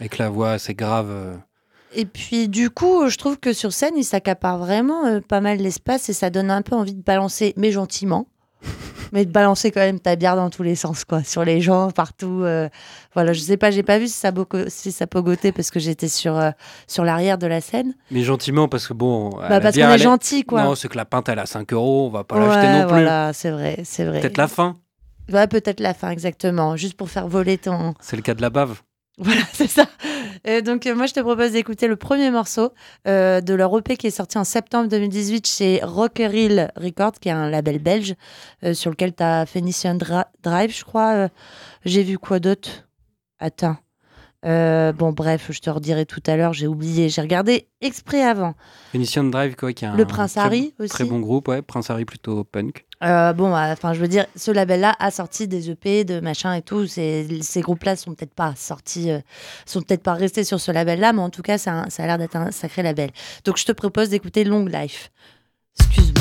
Avec 0.00 0.18
la 0.18 0.28
voix 0.30 0.50
assez 0.52 0.74
grave. 0.74 1.38
Et 1.94 2.04
puis 2.04 2.48
du 2.48 2.70
coup, 2.70 3.08
je 3.08 3.16
trouve 3.16 3.38
que 3.38 3.52
sur 3.52 3.72
scène, 3.72 3.94
il 3.96 4.04
s'accapare 4.04 4.58
vraiment 4.58 5.06
euh, 5.06 5.20
pas 5.20 5.40
mal 5.40 5.58
l'espace 5.58 6.08
et 6.08 6.12
ça 6.12 6.30
donne 6.30 6.50
un 6.50 6.62
peu 6.62 6.76
envie 6.76 6.94
de 6.94 7.02
balancer, 7.02 7.54
mais 7.56 7.72
gentiment. 7.72 8.26
mais 9.12 9.24
de 9.24 9.30
balancer 9.30 9.70
quand 9.70 9.80
même 9.80 10.00
ta 10.00 10.16
bière 10.16 10.36
dans 10.36 10.50
tous 10.50 10.62
les 10.62 10.74
sens, 10.74 11.04
quoi. 11.04 11.22
Sur 11.22 11.44
les 11.44 11.60
gens, 11.60 11.90
partout. 11.90 12.42
euh, 12.42 12.68
voilà, 13.14 13.32
je 13.32 13.40
sais 13.40 13.56
pas, 13.56 13.70
j'ai 13.70 13.82
pas 13.82 13.98
vu 13.98 14.06
si 14.06 14.14
ça, 14.14 14.32
si 14.66 14.92
ça 14.92 15.06
pogotait 15.06 15.52
parce 15.52 15.70
que 15.70 15.78
j'étais 15.80 16.08
sur, 16.08 16.36
euh, 16.36 16.50
sur 16.86 17.04
l'arrière 17.04 17.38
de 17.38 17.46
la 17.46 17.60
scène. 17.60 17.94
Mais 18.10 18.22
gentiment, 18.22 18.68
parce 18.68 18.86
que 18.86 18.94
bon. 18.94 19.30
Bah, 19.30 19.60
parce 19.60 19.76
qu'on 19.76 19.88
est 19.88 19.98
gentil, 19.98 20.44
quoi. 20.44 20.64
Non, 20.64 20.74
c'est 20.74 20.88
que 20.88 20.96
la 20.96 21.04
pinte, 21.04 21.28
elle 21.28 21.38
a 21.38 21.46
5 21.46 21.72
euros. 21.72 22.06
On 22.06 22.10
va 22.10 22.24
pas 22.24 22.36
ouais, 22.36 22.46
l'acheter 22.46 22.72
non 22.72 22.80
plus. 22.82 22.88
voilà, 22.88 23.32
c'est 23.32 23.50
vrai, 23.50 23.80
c'est 23.84 24.04
vrai. 24.04 24.20
Peut-être 24.20 24.38
la 24.38 24.48
fin. 24.48 24.76
Ouais, 25.32 25.46
peut-être 25.46 25.80
la 25.80 25.94
fin, 25.94 26.10
exactement. 26.10 26.76
Juste 26.76 26.96
pour 26.96 27.10
faire 27.10 27.28
voler 27.28 27.58
ton. 27.58 27.94
C'est 28.00 28.16
le 28.16 28.22
cas 28.22 28.34
de 28.34 28.42
la 28.42 28.50
bave. 28.50 28.80
Voilà, 29.20 29.40
c'est 29.52 29.66
ça. 29.66 29.86
Et 30.44 30.62
donc, 30.62 30.86
euh, 30.86 30.94
moi, 30.94 31.06
je 31.06 31.12
te 31.12 31.18
propose 31.20 31.50
d'écouter 31.52 31.88
le 31.88 31.96
premier 31.96 32.30
morceau 32.30 32.70
euh, 33.08 33.40
de 33.40 33.52
leur 33.52 33.76
EP 33.76 33.96
qui 33.96 34.06
est 34.06 34.10
sorti 34.12 34.38
en 34.38 34.44
septembre 34.44 34.88
2018 34.88 35.46
chez 35.46 35.80
Rockeril 35.82 36.70
Records, 36.76 37.14
qui 37.20 37.28
est 37.28 37.32
un 37.32 37.50
label 37.50 37.80
belge 37.80 38.14
euh, 38.62 38.74
sur 38.74 38.90
lequel 38.90 39.14
tu 39.14 39.22
as 39.24 39.44
Phoenician 39.46 39.96
Dra- 39.96 40.28
Drive, 40.44 40.72
je 40.76 40.84
crois. 40.84 41.28
J'ai 41.84 42.04
vu 42.04 42.16
quoi 42.18 42.38
d'autre? 42.38 42.88
Attends. 43.40 43.76
Bon, 44.44 45.12
bref, 45.12 45.48
je 45.50 45.58
te 45.58 45.68
redirai 45.68 46.06
tout 46.06 46.22
à 46.26 46.36
l'heure. 46.36 46.52
J'ai 46.52 46.68
oublié. 46.68 47.08
J'ai 47.08 47.20
regardé 47.20 47.66
exprès 47.80 48.22
avant. 48.22 48.54
Phoenician 48.92 49.24
Drive, 49.24 49.56
quoi, 49.56 49.72
qui 49.72 49.84
est 49.84 49.88
un 49.88 49.96
Le 49.96 50.04
Prince 50.04 50.34
très- 50.34 50.40
Harry 50.42 50.74
aussi. 50.78 50.90
Très 50.90 51.04
bon 51.04 51.18
groupe, 51.18 51.48
ouais. 51.48 51.60
Prince 51.62 51.90
Harry 51.90 52.04
plutôt 52.04 52.44
punk. 52.44 52.86
Euh, 53.04 53.32
bon, 53.32 53.54
euh, 53.54 53.72
enfin, 53.72 53.92
je 53.92 54.00
veux 54.00 54.08
dire, 54.08 54.26
ce 54.34 54.50
label-là 54.50 54.94
a 54.98 55.10
sorti 55.10 55.46
des 55.46 55.70
EP, 55.70 56.04
de 56.04 56.20
machin 56.20 56.54
et 56.54 56.62
tout. 56.62 56.86
Ces, 56.86 57.42
groupes-là 57.56 57.96
sont 57.96 58.14
peut-être 58.14 58.34
pas 58.34 58.54
sortis, 58.56 59.10
euh, 59.10 59.20
sont 59.66 59.82
peut-être 59.82 60.02
pas 60.02 60.14
restés 60.14 60.44
sur 60.44 60.60
ce 60.60 60.72
label-là, 60.72 61.12
mais 61.12 61.22
en 61.22 61.30
tout 61.30 61.42
cas, 61.42 61.58
ça, 61.58 61.84
ça 61.90 62.02
a 62.02 62.06
l'air 62.06 62.18
d'être 62.18 62.36
un 62.36 62.50
sacré 62.50 62.82
label. 62.82 63.10
Donc, 63.44 63.56
je 63.56 63.64
te 63.64 63.72
propose 63.72 64.08
d'écouter 64.08 64.44
Long 64.44 64.64
Life. 64.66 65.10
Excuse-moi. 65.80 66.17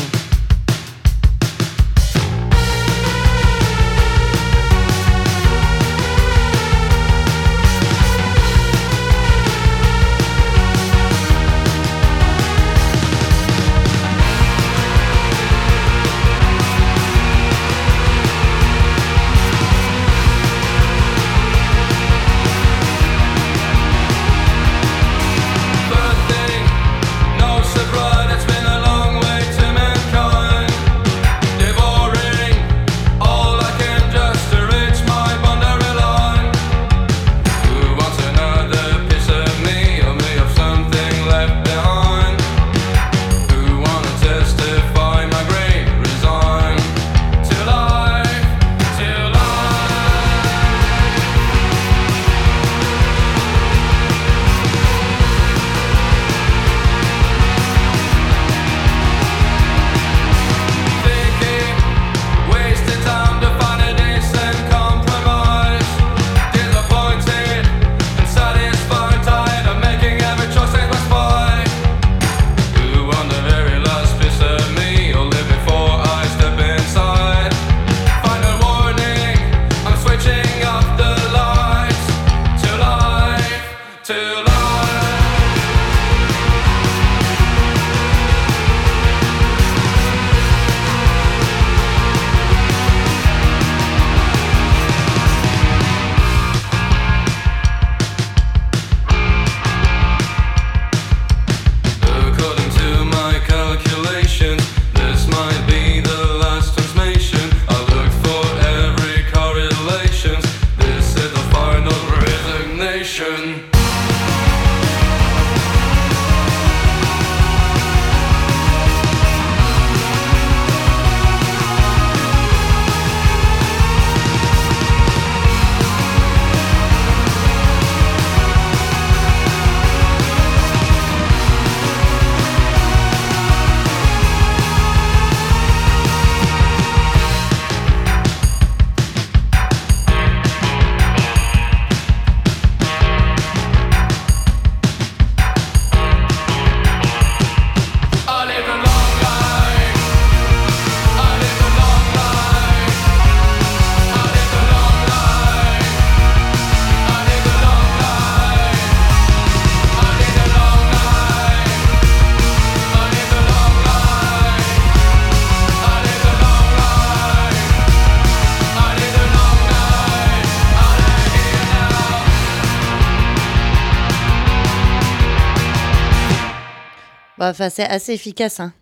Enfin, 177.50 177.70
c'est 177.70 177.86
assez 177.86 178.14
efficace. 178.14 178.60
Hein. 178.60 178.74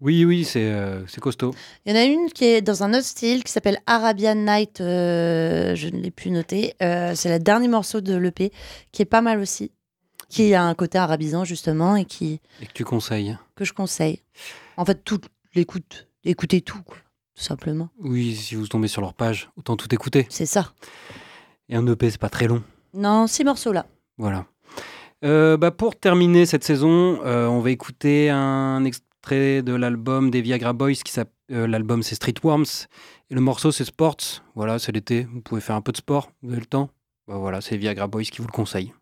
Oui, 0.00 0.24
oui, 0.26 0.44
c'est 0.44 0.70
euh, 0.72 1.06
c'est 1.06 1.20
costaud. 1.20 1.54
Il 1.86 1.92
y 1.94 1.98
en 1.98 2.00
a 2.00 2.04
une 2.04 2.30
qui 2.30 2.44
est 2.44 2.60
dans 2.60 2.82
un 2.82 2.92
autre 2.92 3.06
style 3.06 3.42
qui 3.44 3.50
s'appelle 3.52 3.78
Arabian 3.86 4.34
Night. 4.34 4.80
euh, 4.82 5.74
je 5.74 5.88
ne 5.88 5.98
l'ai 6.00 6.10
plus 6.10 6.30
noté. 6.30 6.74
Euh, 6.82 7.14
c'est 7.14 7.30
le 7.30 7.38
dernier 7.38 7.68
morceau 7.68 8.02
de 8.02 8.14
l'EP 8.14 8.52
qui 8.92 9.02
est 9.02 9.06
pas 9.06 9.22
mal 9.22 9.40
aussi. 9.40 9.70
Qui 10.28 10.54
a 10.54 10.64
un 10.64 10.74
côté 10.74 10.98
arabisant 10.98 11.44
justement 11.44 11.94
et 11.96 12.04
qui 12.04 12.40
Et 12.60 12.66
que 12.66 12.72
tu 12.72 12.84
conseilles. 12.84 13.38
que 13.54 13.64
je 13.64 13.72
conseille. 13.72 14.20
En 14.76 14.84
fait, 14.84 15.02
tout 15.04 15.20
l'écoute, 15.54 16.08
écoutez 16.24 16.60
tout, 16.60 16.82
quoi, 16.82 16.96
tout 17.34 17.42
simplement. 17.44 17.88
Oui, 18.00 18.34
si 18.34 18.54
vous 18.56 18.66
tombez 18.66 18.88
sur 18.88 19.00
leur 19.00 19.14
page, 19.14 19.48
autant 19.56 19.76
tout 19.76 19.94
écouter. 19.94 20.26
C'est 20.28 20.44
ça. 20.44 20.72
Et 21.68 21.76
un 21.76 21.86
EP, 21.86 22.10
c'est 22.10 22.20
pas 22.20 22.28
très 22.28 22.48
long. 22.48 22.62
Non, 22.92 23.26
six 23.28 23.44
morceaux 23.44 23.72
là. 23.72 23.86
Voilà. 24.18 24.46
Euh, 25.24 25.56
bah, 25.56 25.70
pour 25.70 25.96
terminer 25.96 26.46
cette 26.46 26.64
saison, 26.64 27.20
euh, 27.24 27.46
on 27.46 27.60
va 27.60 27.70
écouter 27.70 28.30
un 28.30 28.84
extrait 28.84 29.62
de 29.62 29.72
l'album 29.72 30.30
des 30.30 30.42
Viagra 30.42 30.72
Boys. 30.72 30.92
Euh, 31.52 31.66
l'album 31.66 32.02
c'est 32.02 32.16
Streetworms 32.16 32.86
et 33.30 33.34
le 33.34 33.40
morceau 33.40 33.72
c'est 33.72 33.84
Sports. 33.84 34.42
Voilà, 34.54 34.78
c'est 34.78 34.92
l'été. 34.92 35.26
Vous 35.32 35.40
pouvez 35.40 35.60
faire 35.60 35.76
un 35.76 35.80
peu 35.80 35.92
de 35.92 35.96
sport. 35.96 36.30
Vous 36.42 36.50
avez 36.50 36.60
le 36.60 36.66
temps. 36.66 36.90
Bah, 37.26 37.36
voilà, 37.38 37.60
c'est 37.60 37.76
Viagra 37.76 38.08
Boys 38.08 38.24
qui 38.24 38.38
vous 38.38 38.48
le 38.48 38.52
conseille. 38.52 38.92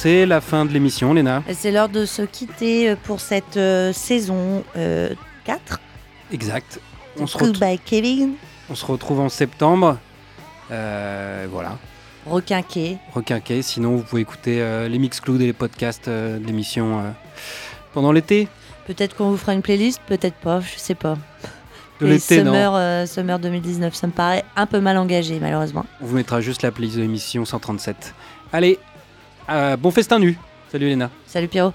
C'est 0.00 0.24
la 0.24 0.40
fin 0.40 0.64
de 0.64 0.72
l'émission, 0.72 1.12
Léna. 1.12 1.42
C'est 1.52 1.70
l'heure 1.70 1.90
de 1.90 2.06
se 2.06 2.22
quitter 2.22 2.88
euh, 2.88 2.96
pour 3.02 3.20
cette 3.20 3.58
euh, 3.58 3.92
saison 3.92 4.64
euh, 4.74 5.10
4. 5.44 5.78
Exact. 6.32 6.80
On 7.18 7.26
se, 7.26 7.34
retrouve- 7.34 7.52
Goodbye 7.52 7.78
Kevin. 7.84 8.32
on 8.70 8.74
se 8.74 8.86
retrouve 8.86 9.20
en 9.20 9.28
septembre. 9.28 9.98
Euh, 10.70 11.46
voilà. 11.50 11.76
Requinqué. 12.24 12.96
Requinqué. 13.14 13.60
Sinon, 13.60 13.96
vous 13.96 14.02
pouvez 14.02 14.22
écouter 14.22 14.62
euh, 14.62 14.88
les 14.88 14.98
Mixcloud 14.98 15.38
et 15.42 15.44
les 15.46 15.52
podcasts 15.52 16.08
de 16.08 16.40
l'émission 16.46 17.14
pendant 17.92 18.12
l'été. 18.12 18.48
Peut-être 18.86 19.14
qu'on 19.14 19.28
vous 19.30 19.36
fera 19.36 19.52
une 19.52 19.60
playlist, 19.62 20.00
peut-être 20.06 20.36
pas, 20.36 20.60
je 20.60 20.78
sais 20.78 20.94
pas. 20.94 21.18
De 22.00 22.06
l'été, 22.06 22.42
non. 22.42 22.52
Summer, 22.54 23.06
Summer 23.06 23.38
2019, 23.38 23.94
ça 23.94 24.06
me 24.06 24.12
paraît 24.12 24.44
un 24.56 24.64
peu 24.64 24.80
mal 24.80 24.96
engagé, 24.96 25.38
malheureusement. 25.40 25.84
On 26.00 26.06
vous 26.06 26.16
mettra 26.16 26.40
juste 26.40 26.62
la 26.62 26.70
playlist 26.70 26.96
de 26.96 27.02
l'émission 27.02 27.44
137. 27.44 28.14
Allez, 28.52 28.78
euh, 29.50 29.76
bon 29.76 29.90
festin 29.90 30.18
nu. 30.18 30.36
Salut 30.70 30.86
Léna. 30.86 31.10
Salut 31.26 31.48
Pierrot. 31.48 31.72